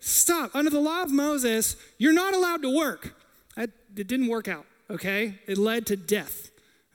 Stop. 0.01 0.51
Under 0.55 0.71
the 0.71 0.81
law 0.81 1.03
of 1.03 1.11
Moses, 1.11 1.77
you're 1.99 2.13
not 2.13 2.35
allowed 2.35 2.63
to 2.63 2.75
work. 2.75 3.15
It 3.57 4.09
didn't 4.09 4.29
work 4.29 4.49
out, 4.49 4.67
okay? 4.91 5.39
It 5.47 5.59
led 5.59 5.87
to 5.87 5.97
death, 5.97 6.51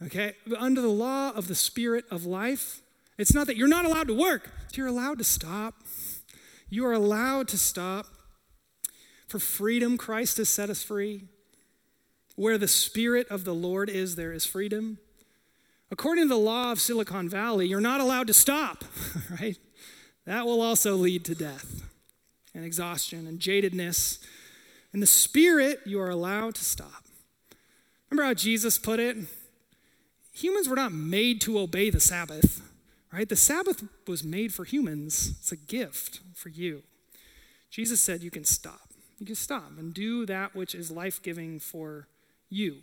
okay? 0.05 0.33
But 0.45 0.59
under 0.59 0.81
the 0.81 0.89
law 0.89 1.31
of 1.31 1.47
the 1.47 1.55
spirit 1.55 2.05
of 2.11 2.25
life, 2.25 2.81
it's 3.17 3.33
not 3.33 3.47
that 3.47 3.57
you're 3.57 3.67
not 3.67 3.85
allowed 3.85 4.07
to 4.07 4.13
work, 4.13 4.49
you're 4.73 4.87
allowed 4.87 5.17
to 5.17 5.23
stop. 5.23 5.75
You 6.69 6.85
are 6.85 6.93
allowed 6.93 7.47
to 7.49 7.57
stop. 7.57 8.05
For 9.27 9.39
freedom, 9.39 9.97
Christ 9.97 10.37
has 10.37 10.49
set 10.49 10.69
us 10.69 10.83
free. 10.83 11.23
Where 12.35 12.57
the 12.57 12.67
Spirit 12.67 13.27
of 13.29 13.43
the 13.43 13.53
Lord 13.53 13.89
is, 13.89 14.15
there 14.15 14.31
is 14.31 14.45
freedom. 14.45 14.99
According 15.91 16.25
to 16.25 16.29
the 16.29 16.37
law 16.37 16.71
of 16.71 16.79
Silicon 16.79 17.27
Valley, 17.27 17.67
you're 17.67 17.81
not 17.81 17.99
allowed 17.99 18.27
to 18.27 18.33
stop, 18.33 18.85
right? 19.41 19.57
That 20.25 20.45
will 20.45 20.61
also 20.61 20.95
lead 20.95 21.25
to 21.25 21.35
death 21.35 21.83
and 22.53 22.63
exhaustion 22.63 23.27
and 23.27 23.39
jadedness. 23.39 24.19
In 24.93 24.99
the 24.99 25.07
Spirit, 25.07 25.81
you 25.85 25.99
are 26.01 26.09
allowed 26.09 26.55
to 26.55 26.63
stop. 26.63 27.03
Remember 28.09 28.27
how 28.27 28.33
Jesus 28.33 28.77
put 28.77 28.99
it? 28.99 29.17
Humans 30.33 30.67
were 30.67 30.75
not 30.75 30.91
made 30.91 31.41
to 31.41 31.59
obey 31.59 31.89
the 31.89 31.99
Sabbath, 31.99 32.61
right? 33.11 33.27
The 33.27 33.35
Sabbath 33.35 33.83
was 34.07 34.23
made 34.23 34.53
for 34.53 34.63
humans, 34.63 35.35
it's 35.39 35.51
a 35.51 35.57
gift 35.57 36.21
for 36.33 36.49
you. 36.49 36.83
Jesus 37.69 38.01
said 38.01 38.23
you 38.23 38.31
can 38.31 38.45
stop. 38.45 38.89
You 39.19 39.25
can 39.25 39.35
stop 39.35 39.71
and 39.77 39.93
do 39.93 40.25
that 40.25 40.55
which 40.55 40.73
is 40.73 40.89
life 40.89 41.21
giving 41.21 41.59
for 41.59 42.07
you. 42.49 42.77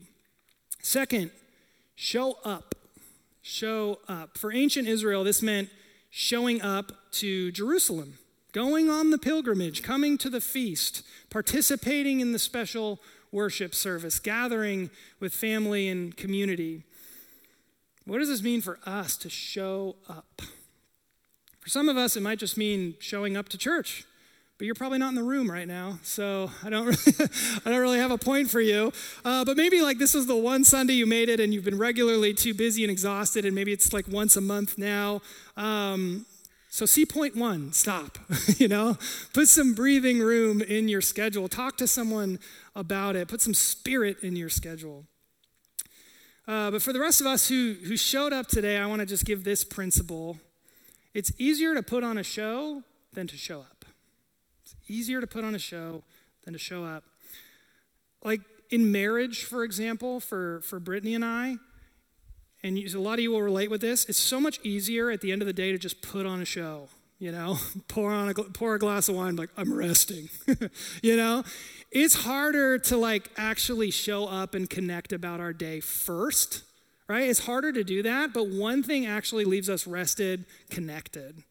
Second, 0.82 1.30
show 1.94 2.36
up. 2.44 2.74
Show 3.42 4.00
up. 4.06 4.36
For 4.36 4.52
ancient 4.52 4.86
Israel, 4.86 5.24
this 5.24 5.42
meant 5.42 5.70
showing 6.10 6.62
up 6.62 6.92
to 7.12 7.50
Jerusalem, 7.52 8.18
going 8.56 8.88
on 8.88 9.10
the 9.10 9.18
pilgrimage, 9.18 9.82
coming 9.82 10.16
to 10.16 10.30
the 10.30 10.40
feast, 10.40 11.02
participating 11.28 12.20
in 12.20 12.32
the 12.32 12.38
special 12.38 12.98
worship 13.30 13.74
service, 13.74 14.18
gathering 14.18 14.88
with 15.20 15.34
family 15.34 15.88
and 15.88 16.16
community. 16.16 16.82
What 18.06 18.16
does 18.16 18.30
this 18.30 18.42
mean 18.42 18.62
for 18.62 18.78
us 18.86 19.18
to 19.18 19.28
show 19.28 19.96
up? 20.08 20.40
For 21.60 21.68
some 21.68 21.90
of 21.90 21.98
us, 21.98 22.16
it 22.16 22.22
might 22.22 22.38
just 22.38 22.56
mean 22.56 22.94
showing 22.98 23.36
up 23.36 23.50
to 23.50 23.58
church 23.58 24.06
but 24.58 24.64
you're 24.64 24.74
probably 24.74 24.96
not 24.96 25.10
in 25.10 25.14
the 25.16 25.22
room 25.22 25.50
right 25.50 25.68
now, 25.68 25.98
so 26.02 26.50
I 26.64 26.70
don't 26.70 26.86
really, 27.06 27.30
I 27.66 27.70
don't 27.70 27.80
really 27.80 27.98
have 27.98 28.10
a 28.10 28.16
point 28.16 28.48
for 28.48 28.60
you. 28.60 28.90
Uh, 29.22 29.44
but 29.44 29.56
maybe 29.56 29.82
like 29.82 29.98
this 29.98 30.14
was 30.14 30.26
the 30.26 30.36
one 30.36 30.64
Sunday 30.64 30.94
you 30.94 31.04
made 31.04 31.28
it, 31.28 31.40
and 31.40 31.52
you've 31.52 31.64
been 31.64 31.76
regularly 31.76 32.32
too 32.32 32.54
busy 32.54 32.82
and 32.82 32.90
exhausted, 32.90 33.44
and 33.44 33.54
maybe 33.54 33.70
it's 33.70 33.92
like 33.92 34.08
once 34.08 34.34
a 34.34 34.40
month 34.40 34.78
now. 34.78 35.20
Um, 35.58 36.24
so 36.76 36.84
see 36.84 37.06
point 37.06 37.34
one, 37.34 37.72
stop. 37.72 38.18
you 38.58 38.68
know, 38.68 38.98
put 39.32 39.48
some 39.48 39.72
breathing 39.72 40.18
room 40.18 40.60
in 40.60 40.88
your 40.88 41.00
schedule. 41.00 41.48
Talk 41.48 41.78
to 41.78 41.86
someone 41.86 42.38
about 42.74 43.16
it. 43.16 43.28
Put 43.28 43.40
some 43.40 43.54
spirit 43.54 44.22
in 44.22 44.36
your 44.36 44.50
schedule. 44.50 45.06
Uh, 46.46 46.70
but 46.70 46.82
for 46.82 46.92
the 46.92 47.00
rest 47.00 47.22
of 47.22 47.26
us 47.26 47.48
who 47.48 47.76
who 47.86 47.96
showed 47.96 48.34
up 48.34 48.46
today, 48.48 48.76
I 48.76 48.84
want 48.84 49.00
to 49.00 49.06
just 49.06 49.24
give 49.24 49.42
this 49.42 49.64
principle: 49.64 50.36
it's 51.14 51.32
easier 51.38 51.74
to 51.74 51.82
put 51.82 52.04
on 52.04 52.18
a 52.18 52.22
show 52.22 52.82
than 53.14 53.26
to 53.28 53.38
show 53.38 53.60
up 53.60 53.86
It's 54.62 54.74
easier 54.86 55.22
to 55.22 55.26
put 55.26 55.44
on 55.44 55.54
a 55.54 55.58
show 55.58 56.02
than 56.44 56.52
to 56.52 56.58
show 56.58 56.84
up. 56.84 57.04
Like 58.22 58.42
in 58.68 58.92
marriage, 58.92 59.44
for 59.44 59.64
example, 59.64 60.20
for, 60.20 60.60
for 60.60 60.78
Brittany 60.78 61.14
and 61.14 61.24
I, 61.24 61.56
and 62.62 62.78
a 62.78 63.00
lot 63.00 63.14
of 63.14 63.20
you 63.20 63.30
will 63.30 63.42
relate 63.42 63.70
with 63.70 63.80
this, 63.80 64.04
it's 64.06 64.18
so 64.18 64.40
much 64.40 64.58
easier 64.62 65.10
at 65.10 65.20
the 65.20 65.32
end 65.32 65.42
of 65.42 65.46
the 65.46 65.52
day 65.52 65.72
to 65.72 65.78
just 65.78 66.02
put 66.02 66.26
on 66.26 66.40
a 66.40 66.44
show, 66.44 66.88
you 67.18 67.30
know, 67.32 67.58
pour, 67.88 68.10
on 68.10 68.28
a, 68.28 68.34
pour 68.34 68.74
a 68.74 68.78
glass 68.78 69.08
of 69.08 69.16
wine, 69.16 69.36
like, 69.36 69.50
I'm 69.56 69.72
resting, 69.72 70.28
you 71.02 71.16
know? 71.16 71.44
It's 71.92 72.14
harder 72.14 72.78
to 72.78 72.96
like 72.96 73.30
actually 73.36 73.90
show 73.90 74.26
up 74.26 74.54
and 74.54 74.68
connect 74.68 75.12
about 75.12 75.40
our 75.40 75.52
day 75.52 75.80
first, 75.80 76.62
right? 77.08 77.28
It's 77.28 77.40
harder 77.40 77.72
to 77.72 77.84
do 77.84 78.02
that, 78.02 78.32
but 78.32 78.48
one 78.48 78.82
thing 78.82 79.06
actually 79.06 79.44
leaves 79.44 79.70
us 79.70 79.86
rested, 79.86 80.44
connected 80.68 81.44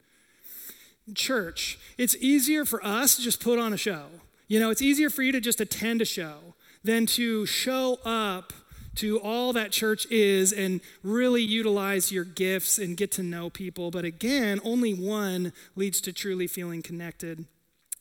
church, 1.14 1.78
it's 1.98 2.16
easier 2.16 2.64
for 2.64 2.84
us 2.84 3.16
to 3.16 3.22
just 3.22 3.40
put 3.42 3.58
on 3.58 3.72
a 3.72 3.76
show. 3.76 4.06
You 4.48 4.60
know, 4.60 4.70
it's 4.70 4.82
easier 4.82 5.10
for 5.10 5.22
you 5.22 5.32
to 5.32 5.40
just 5.40 5.60
attend 5.60 6.02
a 6.02 6.04
show 6.04 6.54
than 6.84 7.06
to 7.06 7.46
show 7.46 7.98
up 8.04 8.52
to 8.96 9.20
all 9.20 9.52
that 9.52 9.72
church 9.72 10.06
is 10.10 10.52
and 10.52 10.80
really 11.02 11.42
utilize 11.42 12.10
your 12.12 12.24
gifts 12.24 12.78
and 12.78 12.96
get 12.96 13.12
to 13.12 13.22
know 13.22 13.50
people. 13.50 13.90
But 13.90 14.04
again, 14.04 14.60
only 14.64 14.94
one 14.94 15.52
leads 15.74 16.00
to 16.02 16.12
truly 16.12 16.46
feeling 16.46 16.82
connected 16.82 17.46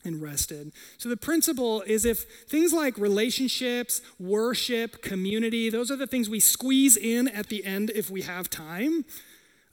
and 0.03 0.21
rested. 0.21 0.71
So 0.97 1.09
the 1.09 1.17
principle 1.17 1.81
is 1.81 2.05
if 2.05 2.25
things 2.47 2.71
like 2.71 2.97
relationships, 2.97 4.01
worship, 4.19 5.01
community, 5.01 5.69
those 5.69 5.91
are 5.91 5.95
the 5.95 6.07
things 6.07 6.29
we 6.29 6.39
squeeze 6.39 6.95
in 6.95 7.27
at 7.27 7.47
the 7.47 7.65
end 7.65 7.91
if 7.95 8.09
we 8.09 8.21
have 8.21 8.49
time. 8.49 9.05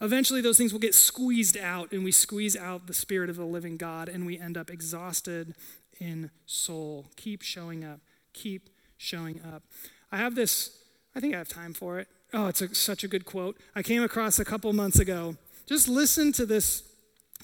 Eventually, 0.01 0.41
those 0.41 0.59
things 0.59 0.73
will 0.73 0.81
get 0.81 0.97
squeezed 0.97 1.57
out, 1.57 1.93
and 1.93 2.03
we 2.03 2.11
squeeze 2.11 2.57
out 2.57 2.89
the 2.89 2.95
Spirit 2.95 3.31
of 3.31 3.37
the 3.37 3.45
living 3.45 3.77
God, 3.77 4.09
and 4.09 4.27
we 4.27 4.37
end 4.37 4.57
up 4.57 4.69
exhausted 4.69 5.55
in 6.01 6.33
soul. 6.45 7.07
Keep 7.15 7.43
showing 7.43 7.85
up. 7.85 8.01
Keep 8.33 8.69
showing 8.97 9.41
up. 9.43 9.63
I 10.11 10.17
have 10.17 10.35
this, 10.35 10.77
I 11.15 11.21
think 11.21 11.35
I 11.35 11.39
have 11.39 11.49
time 11.49 11.75
for 11.75 11.99
it. 11.99 12.09
Oh, 12.33 12.47
it's 12.47 12.63
a, 12.63 12.75
such 12.75 13.05
a 13.05 13.09
good 13.09 13.25
quote. 13.27 13.59
I 13.75 13.83
came 13.83 14.03
across 14.03 14.39
a 14.39 14.45
couple 14.45 14.73
months 14.73 14.99
ago. 14.99 15.37
Just 15.67 15.89
listen 15.89 16.33
to 16.33 16.47
this 16.47 16.83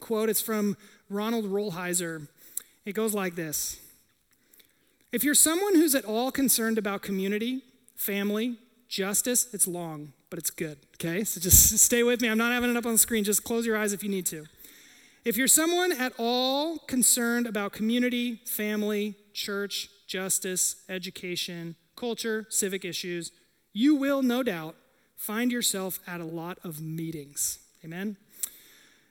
quote. 0.00 0.28
It's 0.28 0.40
from 0.40 0.76
Ronald 1.11 1.46
Rolheiser. 1.46 2.28
It 2.85 2.94
goes 2.94 3.14
like 3.14 3.35
this 3.35 3.78
If 5.12 5.24
you're 5.24 5.35
someone 5.35 5.74
who's 5.74 5.94
at 5.94 6.04
all 6.04 6.31
concerned 6.31 6.78
about 6.78 7.02
community, 7.02 7.62
family, 7.96 8.57
justice, 8.88 9.52
it's 9.52 9.68
long 9.68 10.12
but 10.31 10.38
it's 10.38 10.50
good, 10.50 10.78
okay? 10.94 11.24
So 11.24 11.40
just 11.40 11.78
stay 11.85 12.02
with 12.02 12.20
me. 12.20 12.28
I'm 12.28 12.38
not 12.38 12.52
having 12.52 12.70
it 12.70 12.76
up 12.76 12.87
on 12.87 12.92
the 12.92 12.98
screen. 12.98 13.24
Just 13.24 13.44
close 13.44 13.66
your 13.66 13.76
eyes 13.76 13.92
if 13.92 14.02
you 14.02 14.09
need 14.09 14.26
to. 14.26 14.46
If 15.24 15.37
you're 15.37 15.48
someone 15.48 15.92
at 15.92 16.12
all 16.18 16.78
concerned 16.78 17.46
about 17.46 17.72
community, 17.72 18.40
family, 18.44 19.16
church, 19.33 19.88
justice, 20.07 20.76
education, 20.88 21.76
culture, 21.96 22.46
civic 22.48 22.85
issues, 22.85 23.33
you 23.78 23.94
will 23.94 24.22
no 24.22 24.42
doubt 24.42 24.74
find 25.16 25.52
yourself 25.52 26.00
at 26.04 26.20
a 26.20 26.24
lot 26.24 26.58
of 26.64 26.80
meetings. 26.80 27.60
Amen? 27.84 28.16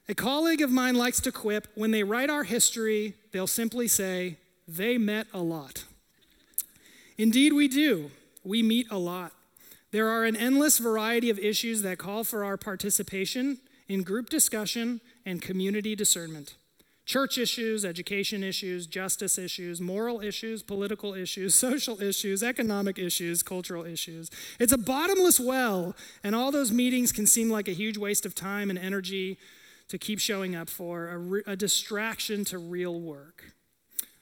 A 0.10 0.14
colleague 0.14 0.62
of 0.62 0.70
mine 0.70 0.96
likes 0.96 1.22
to 1.22 1.32
quip 1.32 1.70
when 1.76 1.92
they 1.92 2.04
write 2.04 2.30
our 2.30 2.44
history, 2.44 3.14
they'll 3.32 3.48
simply 3.48 3.88
say, 3.88 4.36
they 4.68 4.98
met 4.98 5.28
a 5.34 5.40
lot. 5.40 5.86
Indeed, 7.18 7.54
we 7.54 7.70
do. 7.70 8.12
We 8.44 8.62
meet 8.62 8.88
a 8.92 8.98
lot. 8.98 9.32
There 9.92 10.10
are 10.10 10.26
an 10.26 10.36
endless 10.36 10.80
variety 10.80 11.30
of 11.30 11.40
issues 11.40 11.82
that 11.84 11.98
call 11.98 12.26
for 12.26 12.44
our 12.44 12.58
participation 12.58 13.60
in 13.88 14.04
group 14.04 14.30
discussion 14.30 15.00
and 15.26 15.42
community 15.42 15.96
discernment. 15.96 16.56
Church 17.08 17.38
issues, 17.38 17.86
education 17.86 18.44
issues, 18.44 18.86
justice 18.86 19.38
issues, 19.38 19.80
moral 19.80 20.20
issues, 20.20 20.62
political 20.62 21.14
issues, 21.14 21.56
social 21.68 22.02
issues, 22.02 22.44
economic 22.44 23.00
issues, 23.00 23.42
cultural 23.42 23.86
issues. 23.86 24.30
It's 24.60 24.74
a 24.74 24.78
bottomless 24.78 25.40
well, 25.40 25.96
and 26.22 26.36
all 26.36 26.52
those 26.52 26.70
meetings 26.70 27.14
can 27.14 27.26
seem 27.26 27.50
like 27.50 27.70
a 27.70 27.72
huge 27.72 27.98
waste 27.98 28.26
of 28.26 28.36
time 28.36 28.70
and 28.70 28.78
energy 28.78 29.38
to 29.88 29.98
keep 29.98 30.20
showing 30.20 30.54
up 30.54 30.70
for, 30.70 31.08
a, 31.08 31.18
re- 31.18 31.44
a 31.48 31.56
distraction 31.56 32.44
to 32.44 32.58
real 32.58 33.00
work. 33.00 33.54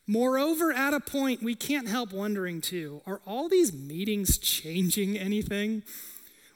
Moreover, 0.05 0.71
at 0.71 0.93
a 0.93 0.99
point, 0.99 1.41
we 1.41 1.55
can't 1.55 1.87
help 1.87 2.13
wondering 2.13 2.61
too 2.61 3.01
are 3.07 3.19
all 3.25 3.49
these 3.49 3.73
meetings 3.73 4.37
changing 4.61 5.17
anything? 5.17 5.81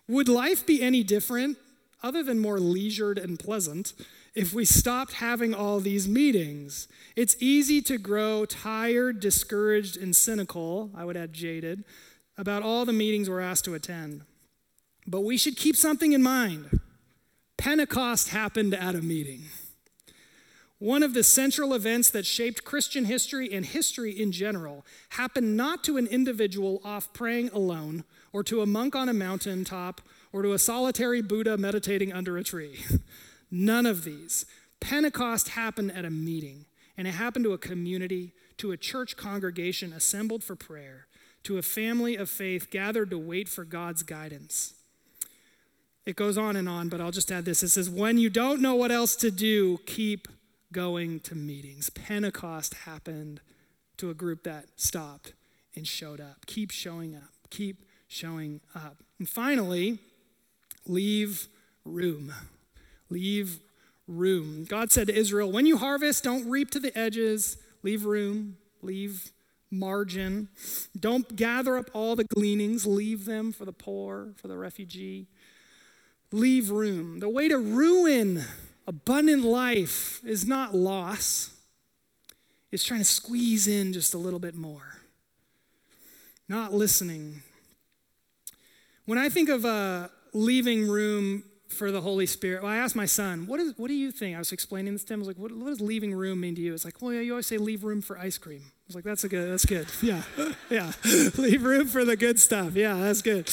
Would 0.08 0.30
life 0.30 0.63
be 0.63 0.84
any 0.84 1.04
different, 1.04 1.58
other 2.04 2.22
than 2.22 2.38
more 2.38 2.60
leisured 2.60 3.18
and 3.18 3.39
pleasant, 3.39 3.94
if 4.36 4.54
we 4.54 4.65
stopped 4.65 5.13
having 5.13 5.54
all 5.54 5.80
these 5.80 6.08
meetings? 6.08 6.88
It's 7.15 7.36
easy 7.39 7.82
to 7.84 7.98
grow 7.98 8.46
tired, 8.46 9.20
discouraged, 9.20 9.98
and 9.98 10.15
cynical, 10.15 10.92
I 10.96 11.06
would 11.06 11.18
add 11.18 11.34
jaded, 11.34 11.84
about 12.38 12.63
all 12.63 12.86
the 12.86 12.94
meetings 12.94 13.30
we're 13.30 13.39
asked 13.39 13.65
to 13.65 13.74
attend. 13.74 14.24
But 15.08 15.22
we 15.22 15.38
should 15.38 15.58
keep 15.58 15.76
something 15.76 16.13
in 16.13 16.22
mind. 16.22 16.80
Pentecost 17.58 18.30
happened 18.30 18.74
at 18.74 18.96
a 18.96 19.02
meeting. 19.02 19.44
One 20.78 21.04
of 21.04 21.13
the 21.13 21.26
central 21.26 21.74
events 21.74 22.10
that 22.12 22.26
shaped 22.26 22.63
Christian 22.63 23.04
history 23.04 23.52
and 23.52 23.65
history 23.65 24.18
in 24.18 24.32
general 24.32 24.86
happened 25.10 25.58
not 25.58 25.84
to 25.84 25.98
an 25.98 26.08
individual 26.08 26.80
off 26.86 27.12
praying 27.12 27.50
alone, 27.50 28.06
or 28.32 28.44
to 28.44 28.62
a 28.62 28.65
monk 28.65 28.96
on 28.96 29.10
a 29.10 29.13
mountaintop, 29.13 30.00
or 30.32 30.42
to 30.42 30.54
a 30.54 30.60
solitary 30.60 31.22
Buddha 31.22 31.58
meditating 31.58 32.13
under 32.13 32.38
a 32.38 32.44
tree. 32.46 32.80
None 33.52 33.86
of 33.86 34.04
these. 34.04 34.46
Pentecost 34.80 35.50
happened 35.50 35.92
at 35.92 36.06
a 36.06 36.10
meeting, 36.10 36.66
and 36.98 37.08
it 37.08 37.12
happened 37.12 37.46
to 37.46 37.54
a 37.54 37.58
community, 37.58 38.34
to 38.58 38.72
a 38.72 38.78
church 38.78 39.18
congregation 39.18 39.94
assembled 39.94 40.44
for 40.44 40.56
prayer, 40.56 41.08
to 41.44 41.58
a 41.58 41.62
family 41.62 42.16
of 42.16 42.30
faith 42.30 42.70
gathered 42.70 43.10
to 43.10 43.18
wait 43.18 43.50
for 43.50 43.64
God's 43.64 44.04
guidance. 44.04 44.74
It 46.06 46.16
goes 46.16 46.38
on 46.38 46.56
and 46.56 46.68
on, 46.68 46.90
but 46.90 47.02
I'll 47.02 47.12
just 47.12 47.32
add 47.32 47.46
this. 47.46 47.62
It 47.62 47.70
says, 47.70 47.90
When 47.90 48.18
you 48.18 48.30
don't 48.30 48.62
know 48.62 48.76
what 48.76 48.92
else 48.92 49.16
to 49.18 49.32
do, 49.32 49.78
keep 49.86 50.28
going 50.72 51.20
to 51.22 51.36
meetings. 51.36 51.90
Pentecost 51.90 52.74
happened 52.86 53.42
to 53.98 54.10
a 54.10 54.14
group 54.14 54.44
that 54.44 54.66
stopped 54.76 55.34
and 55.76 55.88
showed 55.88 56.20
up. 56.20 56.46
Keep 56.46 56.72
showing 56.72 57.16
up. 57.16 57.30
Keep 57.50 57.86
showing 58.08 58.62
up. 58.76 58.98
And 59.20 59.28
finally, 59.28 60.00
leave 60.86 61.48
room. 61.86 62.34
Leave 63.10 63.60
room. 64.08 64.65
God 64.65 64.91
said 64.91 65.08
to 65.08 65.15
Israel, 65.15 65.52
When 65.52 65.65
you 65.65 65.78
harvest, 65.78 66.24
don't 66.24 66.50
reap 66.50 66.72
to 66.72 66.80
the 66.80 66.98
edges, 66.98 67.58
leave 67.84 68.06
room, 68.06 68.58
leave 68.82 69.32
margin. 69.72 70.50
Don't 71.00 71.36
gather 71.36 71.78
up 71.78 71.89
all 71.93 72.15
the 72.15 72.24
gleanings, 72.24 72.86
leave 72.86 73.26
them 73.26 73.52
for 73.52 73.65
the 73.65 73.74
poor, 73.74 74.34
for 74.36 74.48
the 74.48 74.58
refugee. 74.58 75.28
Leave 76.32 76.69
room. 76.69 77.19
The 77.19 77.30
way 77.30 77.48
to 77.48 77.58
ruin 77.58 78.43
abundant 78.88 79.43
life 79.43 80.22
is 80.24 80.45
not 80.48 80.76
loss, 80.76 81.52
it's 82.72 82.84
trying 82.84 83.02
to 83.02 83.06
squeeze 83.06 83.67
in 83.67 83.93
just 83.93 84.13
a 84.13 84.17
little 84.17 84.39
bit 84.39 84.56
more, 84.56 85.00
not 86.48 86.74
listening. 86.74 87.41
When 89.06 89.17
I 89.17 89.30
think 89.30 89.50
of 89.50 89.65
uh, 89.65 90.10
leaving 90.34 90.88
room 90.88 91.43
for 91.69 91.91
the 91.91 92.01
Holy 92.01 92.25
Spirit. 92.25 92.63
Well, 92.63 92.71
I 92.71 92.77
asked 92.77 92.95
my 92.95 93.05
son, 93.05 93.45
what, 93.45 93.60
is, 93.60 93.73
what 93.77 93.88
do 93.88 93.93
you 93.93 94.12
think? 94.12 94.36
I 94.36 94.39
was 94.39 94.51
explaining 94.51 94.93
this 94.93 95.03
to 95.05 95.13
him. 95.13 95.19
I 95.19 95.21
was 95.21 95.27
like, 95.27 95.38
what, 95.38 95.51
what 95.51 95.67
does 95.67 95.79
leaving 95.79 96.13
room 96.13 96.41
mean 96.41 96.55
to 96.55 96.62
you? 96.62 96.73
It's 96.73 96.84
like, 96.84 97.01
well, 97.01 97.13
yeah, 97.13 97.21
you 97.21 97.34
always 97.34 97.47
say 97.47 97.58
leave 97.58 97.84
room 97.84 98.01
for 98.01 98.17
ice 98.17 98.38
cream. 98.38 98.62
I 98.65 98.73
was 98.88 98.95
like, 98.95 99.03
that's 99.03 99.23
a 99.23 99.29
good, 99.29 99.51
that's 99.51 99.65
good. 99.65 99.88
Yeah, 100.01 100.23
yeah. 100.69 100.91
leave 101.38 101.63
room 101.63 101.88
for 101.88 102.03
the 102.03 102.17
good 102.17 102.39
stuff. 102.39 102.73
Yeah, 102.75 102.95
that's 102.95 103.21
good. 103.21 103.49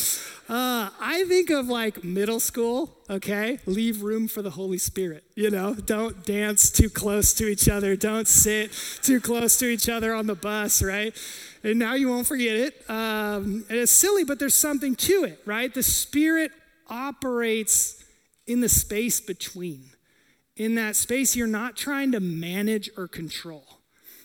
Uh, 0.49 0.89
I 0.99 1.25
think 1.29 1.51
of 1.51 1.69
like 1.69 2.03
middle 2.03 2.41
school, 2.41 2.97
okay? 3.11 3.59
Leave 3.67 4.03
room 4.03 4.29
for 4.29 4.41
the 4.41 4.51
Holy 4.51 4.79
Spirit. 4.79 5.25
You 5.35 5.51
know, 5.51 5.75
don't 5.75 6.25
dance 6.25 6.71
too 6.71 6.89
close 6.89 7.35
to 7.35 7.47
each 7.47 7.69
other. 7.69 7.97
Don't 7.97 8.27
sit 8.27 8.73
too 9.03 9.21
close 9.21 9.59
to 9.59 9.67
each 9.67 9.89
other 9.89 10.15
on 10.15 10.27
the 10.27 10.35
bus, 10.35 10.83
right? 10.83 11.15
And 11.63 11.79
now 11.79 11.95
you 11.95 12.09
won't 12.09 12.27
forget 12.27 12.57
it. 12.57 12.89
Um, 12.89 13.67
and 13.69 13.79
it's 13.79 13.93
silly, 13.93 14.25
but 14.25 14.39
there's 14.39 14.55
something 14.55 14.95
to 14.97 15.25
it, 15.25 15.43
right? 15.45 15.73
The 15.73 15.83
Spirit 15.83 16.53
operates 16.89 18.05
in 18.47 18.61
the 18.61 18.69
space 18.69 19.21
between. 19.21 19.91
In 20.57 20.75
that 20.77 20.97
space, 20.97 21.37
you're 21.37 21.47
not 21.47 21.77
trying 21.77 22.13
to 22.13 22.21
manage 22.21 22.91
or 22.97 23.09
control. 23.09 23.65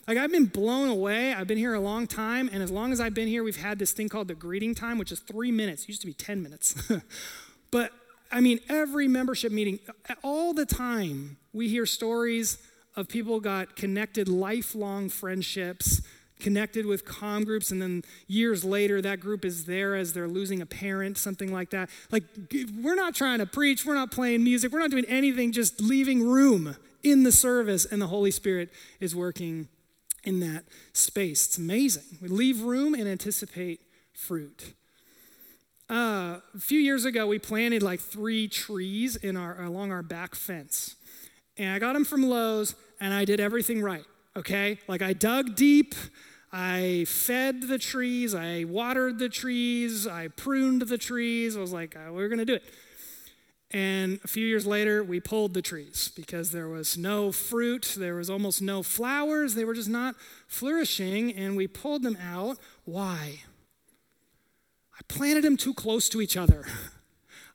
Like, 0.08 0.18
I've 0.18 0.32
been 0.32 0.46
blown 0.46 0.88
away. 0.88 1.32
I've 1.32 1.46
been 1.46 1.58
here 1.58 1.74
a 1.74 1.80
long 1.80 2.06
time, 2.06 2.48
and 2.52 2.62
as 2.62 2.70
long 2.70 2.92
as 2.92 3.00
I've 3.00 3.14
been 3.14 3.28
here, 3.28 3.44
we've 3.44 3.56
had 3.56 3.78
this 3.78 3.92
thing 3.92 4.08
called 4.08 4.28
the 4.28 4.34
greeting 4.34 4.74
time, 4.74 4.98
which 4.98 5.12
is 5.12 5.20
three 5.20 5.52
minutes. 5.52 5.82
It 5.82 5.88
used 5.88 6.00
to 6.00 6.06
be 6.06 6.14
10 6.14 6.42
minutes. 6.42 6.90
but 7.70 7.92
I 8.30 8.40
mean, 8.40 8.60
every 8.68 9.06
membership 9.08 9.52
meeting, 9.52 9.78
all 10.24 10.54
the 10.54 10.66
time, 10.66 11.36
we 11.52 11.68
hear 11.68 11.84
stories 11.84 12.58
of 12.96 13.08
people 13.08 13.40
got 13.40 13.76
connected 13.76 14.28
lifelong 14.28 15.08
friendships 15.08 16.00
connected 16.42 16.84
with 16.84 17.06
com 17.06 17.44
groups, 17.44 17.70
and 17.70 17.80
then 17.80 18.02
years 18.26 18.64
later, 18.64 19.00
that 19.00 19.20
group 19.20 19.44
is 19.44 19.64
there 19.64 19.94
as 19.94 20.12
they're 20.12 20.28
losing 20.28 20.60
a 20.60 20.66
parent, 20.66 21.16
something 21.16 21.52
like 21.52 21.70
that. 21.70 21.88
Like, 22.10 22.24
we're 22.82 22.94
not 22.94 23.14
trying 23.14 23.38
to 23.38 23.46
preach, 23.46 23.86
we're 23.86 23.94
not 23.94 24.10
playing 24.10 24.44
music, 24.44 24.72
we're 24.72 24.80
not 24.80 24.90
doing 24.90 25.06
anything, 25.06 25.52
just 25.52 25.80
leaving 25.80 26.22
room 26.22 26.76
in 27.02 27.22
the 27.22 27.32
service, 27.32 27.86
and 27.86 28.02
the 28.02 28.08
Holy 28.08 28.30
Spirit 28.30 28.70
is 29.00 29.16
working 29.16 29.68
in 30.24 30.40
that 30.40 30.64
space. 30.92 31.46
It's 31.46 31.58
amazing. 31.58 32.18
We 32.20 32.28
leave 32.28 32.60
room 32.60 32.94
and 32.94 33.08
anticipate 33.08 33.80
fruit. 34.12 34.74
Uh, 35.90 36.38
a 36.54 36.58
few 36.58 36.78
years 36.78 37.04
ago, 37.04 37.26
we 37.26 37.38
planted 37.38 37.82
like 37.82 38.00
three 38.00 38.48
trees 38.48 39.16
in 39.16 39.36
our 39.36 39.62
along 39.62 39.92
our 39.92 40.02
back 40.02 40.34
fence, 40.34 40.96
and 41.56 41.70
I 41.74 41.78
got 41.78 41.92
them 41.92 42.04
from 42.04 42.22
Lowe's, 42.22 42.74
and 43.00 43.12
I 43.12 43.24
did 43.24 43.40
everything 43.40 43.82
right. 43.82 44.04
Okay, 44.34 44.78
like 44.88 45.02
I 45.02 45.12
dug 45.12 45.54
deep, 45.54 45.94
I 46.52 47.06
fed 47.08 47.62
the 47.62 47.78
trees, 47.78 48.34
I 48.34 48.64
watered 48.64 49.18
the 49.18 49.30
trees, 49.30 50.06
I 50.06 50.28
pruned 50.28 50.82
the 50.82 50.98
trees. 50.98 51.56
I 51.56 51.60
was 51.60 51.72
like, 51.72 51.96
oh, 51.96 52.12
we're 52.12 52.28
going 52.28 52.40
to 52.40 52.44
do 52.44 52.54
it. 52.54 52.64
And 53.70 54.20
a 54.22 54.28
few 54.28 54.46
years 54.46 54.66
later, 54.66 55.02
we 55.02 55.18
pulled 55.18 55.54
the 55.54 55.62
trees 55.62 56.12
because 56.14 56.50
there 56.50 56.68
was 56.68 56.98
no 56.98 57.32
fruit, 57.32 57.94
there 57.96 58.16
was 58.16 58.28
almost 58.28 58.60
no 58.60 58.82
flowers, 58.82 59.54
they 59.54 59.64
were 59.64 59.72
just 59.72 59.88
not 59.88 60.14
flourishing, 60.46 61.32
and 61.32 61.56
we 61.56 61.66
pulled 61.66 62.02
them 62.02 62.18
out. 62.22 62.58
Why? 62.84 63.40
I 64.94 65.00
planted 65.08 65.44
them 65.44 65.56
too 65.56 65.72
close 65.72 66.10
to 66.10 66.20
each 66.20 66.36
other. 66.36 66.66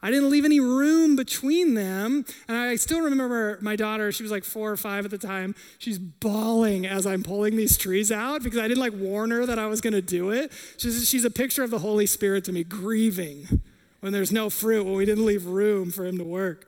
I 0.02 0.12
didn't 0.12 0.30
leave 0.30 0.46
any 0.46 0.60
room 0.60 1.16
between 1.16 1.74
them. 1.74 2.24
And 2.48 2.56
I 2.56 2.76
still 2.76 3.02
remember 3.02 3.58
my 3.62 3.76
daughter, 3.76 4.12
she 4.12 4.24
was 4.24 4.32
like 4.32 4.44
four 4.44 4.72
or 4.72 4.78
five 4.78 5.06
at 5.06 5.12
the 5.12 5.18
time. 5.18 5.56
She's 5.80 5.98
bawling 5.98 6.86
as 6.86 7.08
I'm 7.08 7.24
pulling 7.24 7.56
these 7.56 7.78
trees 7.78 8.12
out 8.12 8.44
because 8.44 8.60
I 8.60 8.68
didn't 8.68 8.82
like 8.82 8.94
warn 8.94 9.32
her 9.32 9.46
that 9.46 9.58
I 9.58 9.66
was 9.68 9.82
going 9.82 9.94
to 9.94 10.02
do 10.02 10.30
it. 10.30 10.52
She's, 10.78 11.10
she's 11.10 11.26
a 11.26 11.32
picture 11.32 11.64
of 11.64 11.72
the 11.72 11.80
Holy 11.80 12.06
Spirit 12.06 12.44
to 12.46 12.52
me, 12.52 12.64
grieving 12.64 13.62
when 14.00 14.14
there's 14.14 14.32
no 14.32 14.50
fruit, 14.50 14.86
when 14.86 14.96
we 14.96 15.06
didn't 15.06 15.26
leave 15.26 15.46
room 15.46 15.92
for 15.92 16.06
Him 16.06 16.18
to 16.20 16.24
work. 16.24 16.68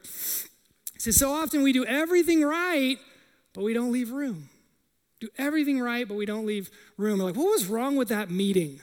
See, 0.97 1.11
so 1.11 1.31
often 1.31 1.61
we 1.61 1.71
do 1.71 1.85
everything 1.85 2.43
right, 2.43 2.97
but 3.53 3.63
we 3.63 3.73
don't 3.73 3.91
leave 3.91 4.11
room. 4.11 4.49
Do 5.19 5.29
everything 5.37 5.79
right, 5.79 6.07
but 6.07 6.15
we 6.15 6.25
don't 6.25 6.45
leave 6.45 6.69
room. 6.97 7.19
We're 7.19 7.25
like, 7.25 7.35
what 7.35 7.51
was 7.51 7.67
wrong 7.67 7.95
with 7.95 8.07
that 8.07 8.31
meeting? 8.31 8.81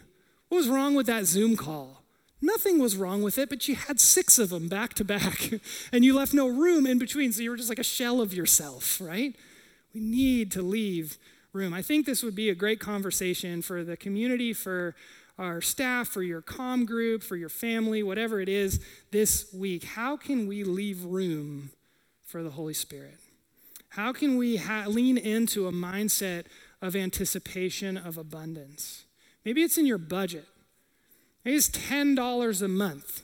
What 0.49 0.59
was 0.59 0.69
wrong 0.69 0.95
with 0.95 1.07
that 1.07 1.25
Zoom 1.25 1.57
call? 1.57 1.96
Nothing 2.41 2.79
was 2.79 2.97
wrong 2.97 3.23
with 3.23 3.39
it, 3.39 3.49
but 3.49 3.67
you 3.67 3.77
had 3.77 3.99
six 3.99 4.39
of 4.39 4.51
them 4.51 4.69
back 4.69 4.95
to 4.95 5.05
back, 5.05 5.51
and 5.93 6.05
you 6.05 6.15
left 6.15 6.35
no 6.35 6.47
room 6.47 6.87
in 6.87 6.99
between, 6.99 7.33
so 7.33 7.43
you 7.43 7.51
were 7.51 7.57
just 7.57 7.69
like 7.69 7.79
a 7.79 7.85
shell 7.85 8.21
of 8.21 8.35
yourself, 8.35 9.01
right? 9.01 9.35
We 9.95 10.01
need 10.01 10.53
to 10.53 10.63
leave 10.63 11.17
room. 11.53 11.73
I 11.73 11.83
think 11.83 12.05
this 12.05 12.23
would 12.23 12.35
be 12.35 12.51
a 12.51 12.55
great 12.55 12.79
conversation 12.81 13.63
for 13.63 13.83
the 13.83 13.97
community, 13.97 14.53
for 14.53 14.95
our 15.39 15.61
staff, 15.61 16.09
for 16.09 16.23
your 16.23 16.43
com 16.43 16.85
group, 16.85 17.23
for 17.23 17.37
your 17.37 17.49
family, 17.49 18.03
whatever 18.03 18.41
it 18.41 18.49
is 18.49 18.81
this 19.11 19.53
week. 19.53 19.85
How 19.85 20.17
can 20.17 20.47
we 20.47 20.65
leave 20.65 21.05
room 21.05 21.71
for 22.25 22.43
the 22.43 22.51
Holy 22.51 22.75
Spirit? 22.75 23.19
How 23.91 24.13
can 24.13 24.37
we 24.37 24.57
ha- 24.57 24.85
lean 24.87 25.17
into 25.17 25.67
a 25.67 25.73
mindset 25.73 26.45
of 26.83 26.95
anticipation 26.95 27.97
of 27.97 28.19
abundance? 28.19 29.05
Maybe 29.45 29.63
it's 29.63 29.79
in 29.79 29.87
your 29.87 29.99
budget. 29.99 30.47
It's 31.47 31.69
$10 31.69 32.63
a 32.63 32.69
month. 32.69 33.23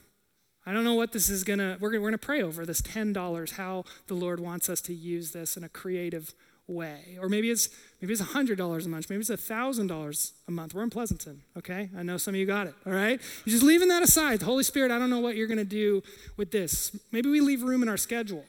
I 0.64 0.72
don't 0.72 0.84
know 0.84 0.94
what 0.94 1.10
this 1.10 1.28
is 1.28 1.42
gonna, 1.42 1.76
we're 1.80 1.90
gonna, 1.90 2.00
we're 2.00 2.10
gonna 2.10 2.18
pray 2.18 2.40
over 2.40 2.64
this 2.64 2.80
$10, 2.80 3.52
how 3.54 3.84
the 4.06 4.14
Lord 4.14 4.38
wants 4.38 4.70
us 4.70 4.80
to 4.82 4.94
use 4.94 5.32
this 5.32 5.56
in 5.56 5.64
a 5.64 5.68
creative 5.68 6.32
way. 6.68 7.18
Or 7.20 7.28
maybe 7.28 7.50
it's 7.50 7.68
maybe 8.00 8.12
it's 8.12 8.22
$100 8.22 8.86
a 8.86 8.88
month, 8.88 9.10
maybe 9.10 9.20
it's 9.20 9.28
$1,000 9.28 10.32
a 10.46 10.50
month. 10.52 10.72
We're 10.72 10.84
in 10.84 10.90
Pleasanton, 10.90 11.42
okay? 11.58 11.90
I 11.98 12.04
know 12.04 12.16
some 12.16 12.34
of 12.34 12.38
you 12.38 12.46
got 12.46 12.68
it, 12.68 12.74
all 12.86 12.92
right? 12.92 13.20
You're 13.44 13.54
just 13.54 13.64
leaving 13.64 13.88
that 13.88 14.04
aside. 14.04 14.38
The 14.38 14.44
Holy 14.44 14.62
Spirit, 14.62 14.92
I 14.92 15.00
don't 15.00 15.10
know 15.10 15.18
what 15.18 15.34
you're 15.34 15.48
gonna 15.48 15.64
do 15.64 16.04
with 16.36 16.52
this. 16.52 16.96
Maybe 17.10 17.28
we 17.28 17.40
leave 17.40 17.64
room 17.64 17.82
in 17.82 17.88
our 17.88 17.96
schedule, 17.96 18.44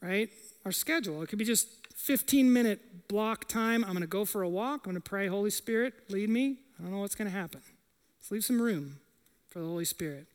right? 0.00 0.30
Our 0.64 0.72
schedule. 0.72 1.20
It 1.22 1.28
could 1.28 1.38
be 1.38 1.44
just 1.44 1.68
15 1.94 2.50
minute 2.50 3.06
block 3.06 3.48
time. 3.48 3.84
I'm 3.84 3.92
gonna 3.92 4.06
go 4.06 4.24
for 4.24 4.40
a 4.40 4.48
walk. 4.48 4.86
I'm 4.86 4.92
gonna 4.92 5.00
pray, 5.00 5.26
Holy 5.26 5.50
Spirit, 5.50 5.92
lead 6.08 6.30
me. 6.30 6.60
I 6.78 6.82
don't 6.82 6.92
know 6.92 6.98
what's 6.98 7.14
going 7.14 7.30
to 7.30 7.36
happen. 7.36 7.60
Let's 8.26 8.32
leave 8.32 8.44
some 8.44 8.60
room 8.60 8.96
for 9.48 9.60
the 9.60 9.66
Holy 9.66 9.84
Spirit. 9.84 10.26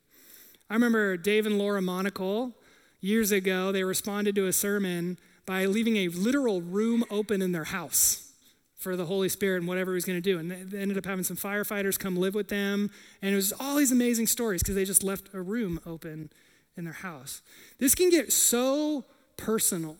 I 0.70 0.72
remember 0.72 1.18
Dave 1.18 1.44
and 1.44 1.58
Laura 1.58 1.82
Monaco 1.82 2.54
years 3.02 3.30
ago, 3.32 3.70
they 3.70 3.84
responded 3.84 4.34
to 4.36 4.46
a 4.46 4.52
sermon 4.54 5.18
by 5.44 5.66
leaving 5.66 5.98
a 5.98 6.08
literal 6.08 6.62
room 6.62 7.04
open 7.10 7.42
in 7.42 7.52
their 7.52 7.64
house 7.64 8.32
for 8.78 8.96
the 8.96 9.04
Holy 9.04 9.28
Spirit 9.28 9.58
and 9.58 9.68
whatever 9.68 9.90
he 9.90 9.96
was 9.96 10.06
going 10.06 10.16
to 10.16 10.22
do. 10.22 10.38
And 10.38 10.50
they 10.50 10.78
ended 10.78 10.96
up 10.96 11.04
having 11.04 11.22
some 11.22 11.36
firefighters 11.36 11.98
come 11.98 12.16
live 12.16 12.34
with 12.34 12.48
them. 12.48 12.90
And 13.20 13.34
it 13.34 13.36
was 13.36 13.52
all 13.60 13.76
these 13.76 13.92
amazing 13.92 14.26
stories 14.26 14.62
because 14.62 14.74
they 14.74 14.86
just 14.86 15.04
left 15.04 15.28
a 15.34 15.42
room 15.42 15.78
open 15.84 16.30
in 16.78 16.84
their 16.84 16.94
house. 16.94 17.42
This 17.78 17.94
can 17.94 18.08
get 18.08 18.32
so 18.32 19.04
personal. 19.36 19.98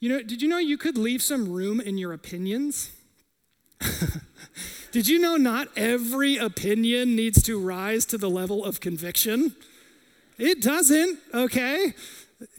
You 0.00 0.08
know, 0.08 0.22
did 0.24 0.42
you 0.42 0.48
know 0.48 0.58
you 0.58 0.76
could 0.76 0.98
leave 0.98 1.22
some 1.22 1.52
room 1.52 1.80
in 1.80 1.98
your 1.98 2.12
opinions? 2.12 2.90
Did 4.92 5.08
you 5.08 5.18
know 5.18 5.36
not 5.36 5.68
every 5.76 6.36
opinion 6.36 7.16
needs 7.16 7.42
to 7.44 7.60
rise 7.60 8.04
to 8.06 8.18
the 8.18 8.30
level 8.30 8.64
of 8.64 8.80
conviction? 8.80 9.54
It 10.38 10.60
doesn't, 10.60 11.18
okay? 11.32 11.94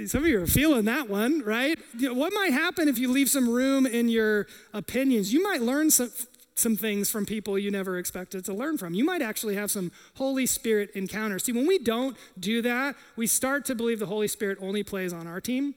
Some 0.05 0.23
of 0.23 0.29
you 0.29 0.41
are 0.41 0.47
feeling 0.47 0.85
that 0.85 1.09
one, 1.09 1.43
right? 1.43 1.77
What 2.01 2.33
might 2.33 2.51
happen 2.51 2.87
if 2.87 2.97
you 2.97 3.11
leave 3.11 3.29
some 3.29 3.47
room 3.47 3.85
in 3.85 4.09
your 4.09 4.47
opinions? 4.73 5.31
You 5.31 5.43
might 5.43 5.61
learn 5.61 5.91
some, 5.91 6.11
some 6.55 6.75
things 6.75 7.11
from 7.11 7.27
people 7.27 7.59
you 7.59 7.69
never 7.69 7.99
expected 7.99 8.43
to 8.45 8.53
learn 8.53 8.79
from. 8.79 8.95
You 8.95 9.05
might 9.05 9.21
actually 9.21 9.55
have 9.55 9.69
some 9.69 9.91
Holy 10.15 10.47
Spirit 10.47 10.89
encounters. 10.95 11.43
See, 11.43 11.51
when 11.51 11.67
we 11.67 11.77
don't 11.77 12.17
do 12.39 12.63
that, 12.63 12.95
we 13.15 13.27
start 13.27 13.65
to 13.65 13.75
believe 13.75 13.99
the 13.99 14.07
Holy 14.07 14.27
Spirit 14.27 14.57
only 14.61 14.83
plays 14.83 15.13
on 15.13 15.27
our 15.27 15.39
team. 15.39 15.75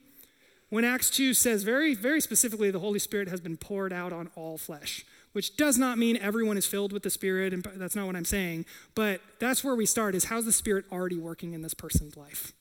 When 0.69 0.83
Acts 0.83 1.09
2 1.11 1.33
says 1.33 1.63
very, 1.63 1.93
very 1.93 2.21
specifically, 2.21 2.71
the 2.71 2.79
Holy 2.79 2.97
Spirit 2.97 3.27
has 3.27 3.41
been 3.41 3.57
poured 3.57 3.93
out 3.93 4.13
on 4.13 4.29
all 4.35 4.57
flesh, 4.57 5.05
which 5.33 5.55
does 5.57 5.77
not 5.77 5.97
mean 5.97 6.17
everyone 6.17 6.57
is 6.57 6.65
filled 6.65 6.91
with 6.91 7.03
the 7.03 7.09
Spirit, 7.09 7.53
and 7.53 7.65
that's 7.75 7.95
not 7.95 8.07
what 8.07 8.15
I'm 8.15 8.25
saying. 8.25 8.65
But 8.95 9.21
that's 9.39 9.63
where 9.63 9.75
we 9.75 9.85
start 9.85 10.15
is 10.15 10.25
how's 10.25 10.45
the 10.45 10.51
Spirit 10.51 10.85
already 10.91 11.17
working 11.17 11.53
in 11.53 11.61
this 11.61 11.73
person's 11.73 12.17
life? 12.17 12.53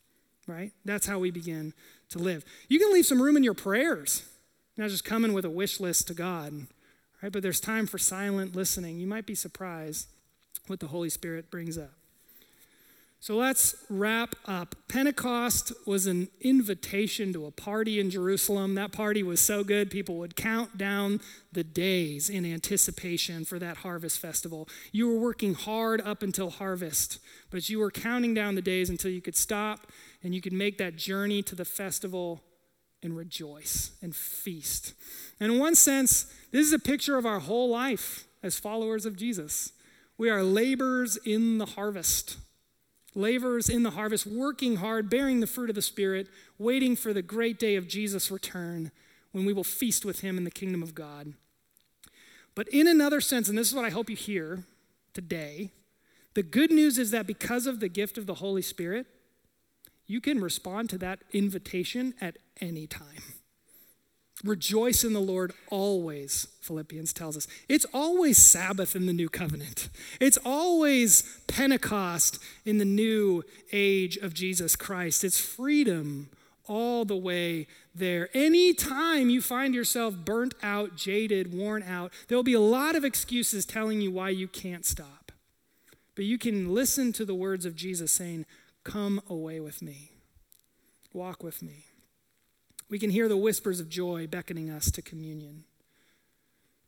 right? 0.50 0.72
That's 0.84 1.06
how 1.06 1.18
we 1.18 1.30
begin 1.30 1.72
to 2.10 2.18
live. 2.18 2.44
You 2.68 2.78
can 2.78 2.92
leave 2.92 3.06
some 3.06 3.22
room 3.22 3.36
in 3.36 3.44
your 3.44 3.54
prayers, 3.54 4.28
not 4.76 4.90
just 4.90 5.04
coming 5.04 5.32
with 5.32 5.44
a 5.44 5.50
wish 5.50 5.80
list 5.80 6.08
to 6.08 6.14
God, 6.14 6.66
right? 7.22 7.32
But 7.32 7.42
there's 7.42 7.60
time 7.60 7.86
for 7.86 7.98
silent 7.98 8.56
listening. 8.56 8.98
You 8.98 9.06
might 9.06 9.26
be 9.26 9.34
surprised 9.34 10.08
what 10.66 10.80
the 10.80 10.88
Holy 10.88 11.10
Spirit 11.10 11.50
brings 11.50 11.78
up. 11.78 11.92
So 13.22 13.36
let's 13.36 13.74
wrap 13.90 14.34
up. 14.46 14.74
Pentecost 14.88 15.74
was 15.86 16.06
an 16.06 16.28
invitation 16.40 17.34
to 17.34 17.44
a 17.44 17.50
party 17.50 18.00
in 18.00 18.08
Jerusalem. 18.08 18.76
That 18.76 18.92
party 18.92 19.22
was 19.22 19.42
so 19.42 19.62
good, 19.62 19.90
people 19.90 20.16
would 20.16 20.36
count 20.36 20.78
down 20.78 21.20
the 21.52 21.62
days 21.62 22.30
in 22.30 22.46
anticipation 22.46 23.44
for 23.44 23.58
that 23.58 23.78
harvest 23.78 24.20
festival. 24.20 24.70
You 24.90 25.06
were 25.06 25.18
working 25.18 25.52
hard 25.52 26.00
up 26.00 26.22
until 26.22 26.48
harvest, 26.48 27.18
but 27.50 27.68
you 27.68 27.78
were 27.78 27.90
counting 27.90 28.32
down 28.32 28.54
the 28.54 28.62
days 28.62 28.88
until 28.88 29.10
you 29.10 29.20
could 29.20 29.36
stop 29.36 29.80
and 30.22 30.34
you 30.34 30.40
could 30.40 30.54
make 30.54 30.78
that 30.78 30.96
journey 30.96 31.42
to 31.42 31.54
the 31.54 31.66
festival 31.66 32.42
and 33.02 33.14
rejoice 33.14 33.90
and 34.00 34.16
feast. 34.16 34.94
And 35.38 35.52
in 35.52 35.58
one 35.58 35.74
sense, 35.74 36.24
this 36.52 36.66
is 36.66 36.72
a 36.72 36.78
picture 36.78 37.18
of 37.18 37.26
our 37.26 37.40
whole 37.40 37.68
life 37.68 38.24
as 38.42 38.58
followers 38.58 39.04
of 39.04 39.18
Jesus. 39.18 39.72
We 40.16 40.30
are 40.30 40.42
laborers 40.42 41.18
in 41.18 41.58
the 41.58 41.66
harvest 41.66 42.38
laborers 43.14 43.68
in 43.68 43.82
the 43.82 43.90
harvest, 43.90 44.26
working 44.26 44.76
hard, 44.76 45.10
bearing 45.10 45.40
the 45.40 45.46
fruit 45.46 45.68
of 45.68 45.74
the 45.74 45.82
Spirit, 45.82 46.28
waiting 46.58 46.96
for 46.96 47.12
the 47.12 47.22
great 47.22 47.58
day 47.58 47.76
of 47.76 47.88
Jesus' 47.88 48.30
return 48.30 48.90
when 49.32 49.44
we 49.44 49.52
will 49.52 49.64
feast 49.64 50.04
with 50.04 50.20
him 50.20 50.36
in 50.36 50.44
the 50.44 50.50
kingdom 50.50 50.82
of 50.82 50.94
God. 50.94 51.34
But 52.54 52.68
in 52.68 52.86
another 52.86 53.20
sense, 53.20 53.48
and 53.48 53.56
this 53.56 53.68
is 53.68 53.74
what 53.74 53.84
I 53.84 53.90
hope 53.90 54.10
you 54.10 54.16
hear 54.16 54.64
today, 55.12 55.70
the 56.34 56.42
good 56.42 56.70
news 56.70 56.98
is 56.98 57.10
that 57.10 57.26
because 57.26 57.66
of 57.66 57.80
the 57.80 57.88
gift 57.88 58.18
of 58.18 58.26
the 58.26 58.34
Holy 58.34 58.62
Spirit, 58.62 59.06
you 60.06 60.20
can 60.20 60.40
respond 60.40 60.90
to 60.90 60.98
that 60.98 61.20
invitation 61.32 62.14
at 62.20 62.38
any 62.60 62.86
time. 62.86 63.39
Rejoice 64.42 65.04
in 65.04 65.12
the 65.12 65.20
Lord 65.20 65.52
always, 65.70 66.48
Philippians 66.62 67.12
tells 67.12 67.36
us. 67.36 67.46
It's 67.68 67.84
always 67.92 68.38
Sabbath 68.38 68.96
in 68.96 69.06
the 69.06 69.12
new 69.12 69.28
covenant. 69.28 69.90
It's 70.18 70.38
always 70.44 71.22
Pentecost 71.46 72.38
in 72.64 72.78
the 72.78 72.84
new 72.86 73.42
age 73.72 74.16
of 74.16 74.32
Jesus 74.32 74.76
Christ. 74.76 75.24
It's 75.24 75.38
freedom 75.38 76.30
all 76.66 77.04
the 77.04 77.16
way 77.16 77.66
there. 77.94 78.30
Anytime 78.32 79.28
you 79.28 79.42
find 79.42 79.74
yourself 79.74 80.14
burnt 80.16 80.54
out, 80.62 80.96
jaded, 80.96 81.52
worn 81.52 81.82
out, 81.82 82.12
there'll 82.28 82.42
be 82.42 82.54
a 82.54 82.60
lot 82.60 82.94
of 82.94 83.04
excuses 83.04 83.66
telling 83.66 84.00
you 84.00 84.10
why 84.10 84.30
you 84.30 84.48
can't 84.48 84.86
stop. 84.86 85.32
But 86.14 86.24
you 86.24 86.38
can 86.38 86.72
listen 86.72 87.12
to 87.14 87.24
the 87.24 87.34
words 87.34 87.66
of 87.66 87.74
Jesus 87.74 88.12
saying, 88.12 88.46
Come 88.84 89.20
away 89.28 89.60
with 89.60 89.82
me, 89.82 90.12
walk 91.12 91.42
with 91.42 91.60
me. 91.60 91.89
We 92.90 92.98
can 92.98 93.10
hear 93.10 93.28
the 93.28 93.36
whispers 93.36 93.80
of 93.80 93.88
joy 93.88 94.26
beckoning 94.26 94.68
us 94.68 94.90
to 94.90 95.02
communion. 95.02 95.64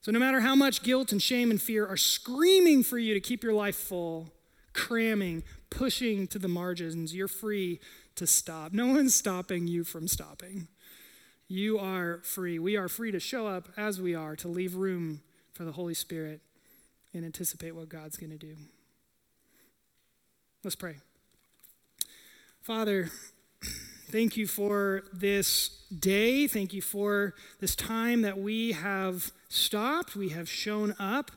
So, 0.00 0.10
no 0.10 0.18
matter 0.18 0.40
how 0.40 0.56
much 0.56 0.82
guilt 0.82 1.12
and 1.12 1.22
shame 1.22 1.52
and 1.52 1.62
fear 1.62 1.86
are 1.86 1.96
screaming 1.96 2.82
for 2.82 2.98
you 2.98 3.14
to 3.14 3.20
keep 3.20 3.44
your 3.44 3.52
life 3.52 3.76
full, 3.76 4.32
cramming, 4.72 5.44
pushing 5.70 6.26
to 6.26 6.40
the 6.40 6.48
margins, 6.48 7.14
you're 7.14 7.28
free 7.28 7.78
to 8.16 8.26
stop. 8.26 8.72
No 8.72 8.88
one's 8.88 9.14
stopping 9.14 9.68
you 9.68 9.84
from 9.84 10.08
stopping. 10.08 10.66
You 11.46 11.78
are 11.78 12.20
free. 12.24 12.58
We 12.58 12.76
are 12.76 12.88
free 12.88 13.12
to 13.12 13.20
show 13.20 13.46
up 13.46 13.68
as 13.76 14.00
we 14.00 14.14
are, 14.14 14.34
to 14.36 14.48
leave 14.48 14.74
room 14.74 15.22
for 15.52 15.64
the 15.64 15.72
Holy 15.72 15.94
Spirit 15.94 16.40
and 17.14 17.24
anticipate 17.24 17.76
what 17.76 17.88
God's 17.88 18.16
going 18.16 18.30
to 18.30 18.38
do. 18.38 18.56
Let's 20.64 20.76
pray. 20.76 20.96
Father, 22.60 23.10
Thank 24.12 24.36
you 24.36 24.46
for 24.46 25.04
this 25.10 25.70
day. 25.88 26.46
Thank 26.46 26.74
you 26.74 26.82
for 26.82 27.32
this 27.60 27.74
time 27.74 28.20
that 28.20 28.36
we 28.36 28.72
have 28.72 29.32
stopped. 29.48 30.14
We 30.14 30.28
have 30.28 30.50
shown 30.50 30.94
up 30.98 31.30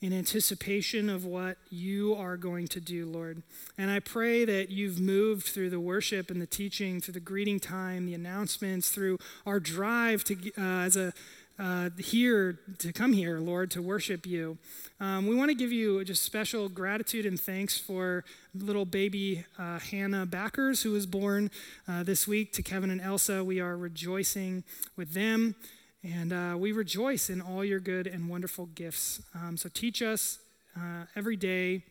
in 0.00 0.14
anticipation 0.14 1.10
of 1.10 1.26
what 1.26 1.58
you 1.68 2.14
are 2.14 2.38
going 2.38 2.68
to 2.68 2.80
do, 2.80 3.04
Lord. 3.04 3.42
And 3.76 3.90
I 3.90 4.00
pray 4.00 4.46
that 4.46 4.70
you've 4.70 4.98
moved 4.98 5.48
through 5.48 5.68
the 5.68 5.78
worship 5.78 6.30
and 6.30 6.40
the 6.40 6.46
teaching, 6.46 7.02
through 7.02 7.12
the 7.12 7.20
greeting 7.20 7.60
time, 7.60 8.06
the 8.06 8.14
announcements, 8.14 8.88
through 8.88 9.18
our 9.44 9.60
drive 9.60 10.24
to 10.24 10.36
uh, 10.56 10.84
as 10.86 10.96
a 10.96 11.12
uh, 11.58 11.90
here 11.98 12.58
to 12.78 12.92
come 12.92 13.12
here, 13.12 13.38
Lord, 13.38 13.70
to 13.72 13.82
worship 13.82 14.26
you. 14.26 14.58
Um, 15.00 15.26
we 15.26 15.34
want 15.34 15.50
to 15.50 15.54
give 15.54 15.72
you 15.72 16.04
just 16.04 16.22
special 16.22 16.68
gratitude 16.68 17.24
and 17.24 17.40
thanks 17.40 17.78
for 17.78 18.24
little 18.54 18.84
baby 18.84 19.44
uh, 19.58 19.78
Hannah 19.78 20.26
Backers, 20.26 20.82
who 20.82 20.92
was 20.92 21.06
born 21.06 21.50
uh, 21.88 22.02
this 22.02 22.28
week 22.28 22.52
to 22.54 22.62
Kevin 22.62 22.90
and 22.90 23.00
Elsa. 23.00 23.42
We 23.42 23.60
are 23.60 23.76
rejoicing 23.76 24.64
with 24.96 25.14
them, 25.14 25.54
and 26.02 26.32
uh, 26.32 26.56
we 26.58 26.72
rejoice 26.72 27.30
in 27.30 27.40
all 27.40 27.64
your 27.64 27.80
good 27.80 28.06
and 28.06 28.28
wonderful 28.28 28.66
gifts. 28.66 29.22
Um, 29.34 29.56
so 29.56 29.70
teach 29.72 30.02
us 30.02 30.38
uh, 30.76 31.04
every 31.14 31.36
day 31.36 31.84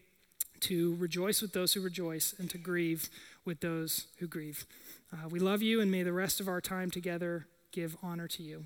to 0.62 0.96
rejoice 0.96 1.42
with 1.42 1.54
those 1.54 1.74
who 1.74 1.82
rejoice 1.82 2.34
and 2.38 2.50
to 2.52 2.58
grieve 2.58 3.10
with 3.46 3.62
those 3.62 4.08
who 4.20 4.28
grieve. 4.28 4.66
Uh, 5.12 5.28
we 5.30 5.40
love 5.40 5.62
you, 5.62 5.82
and 5.82 5.90
may 5.92 6.04
the 6.04 6.14
rest 6.14 6.40
of 6.40 6.48
our 6.48 6.62
time 6.62 6.92
together 6.92 7.48
give 7.72 7.98
honor 8.04 8.28
to 8.28 8.44
you. 8.44 8.66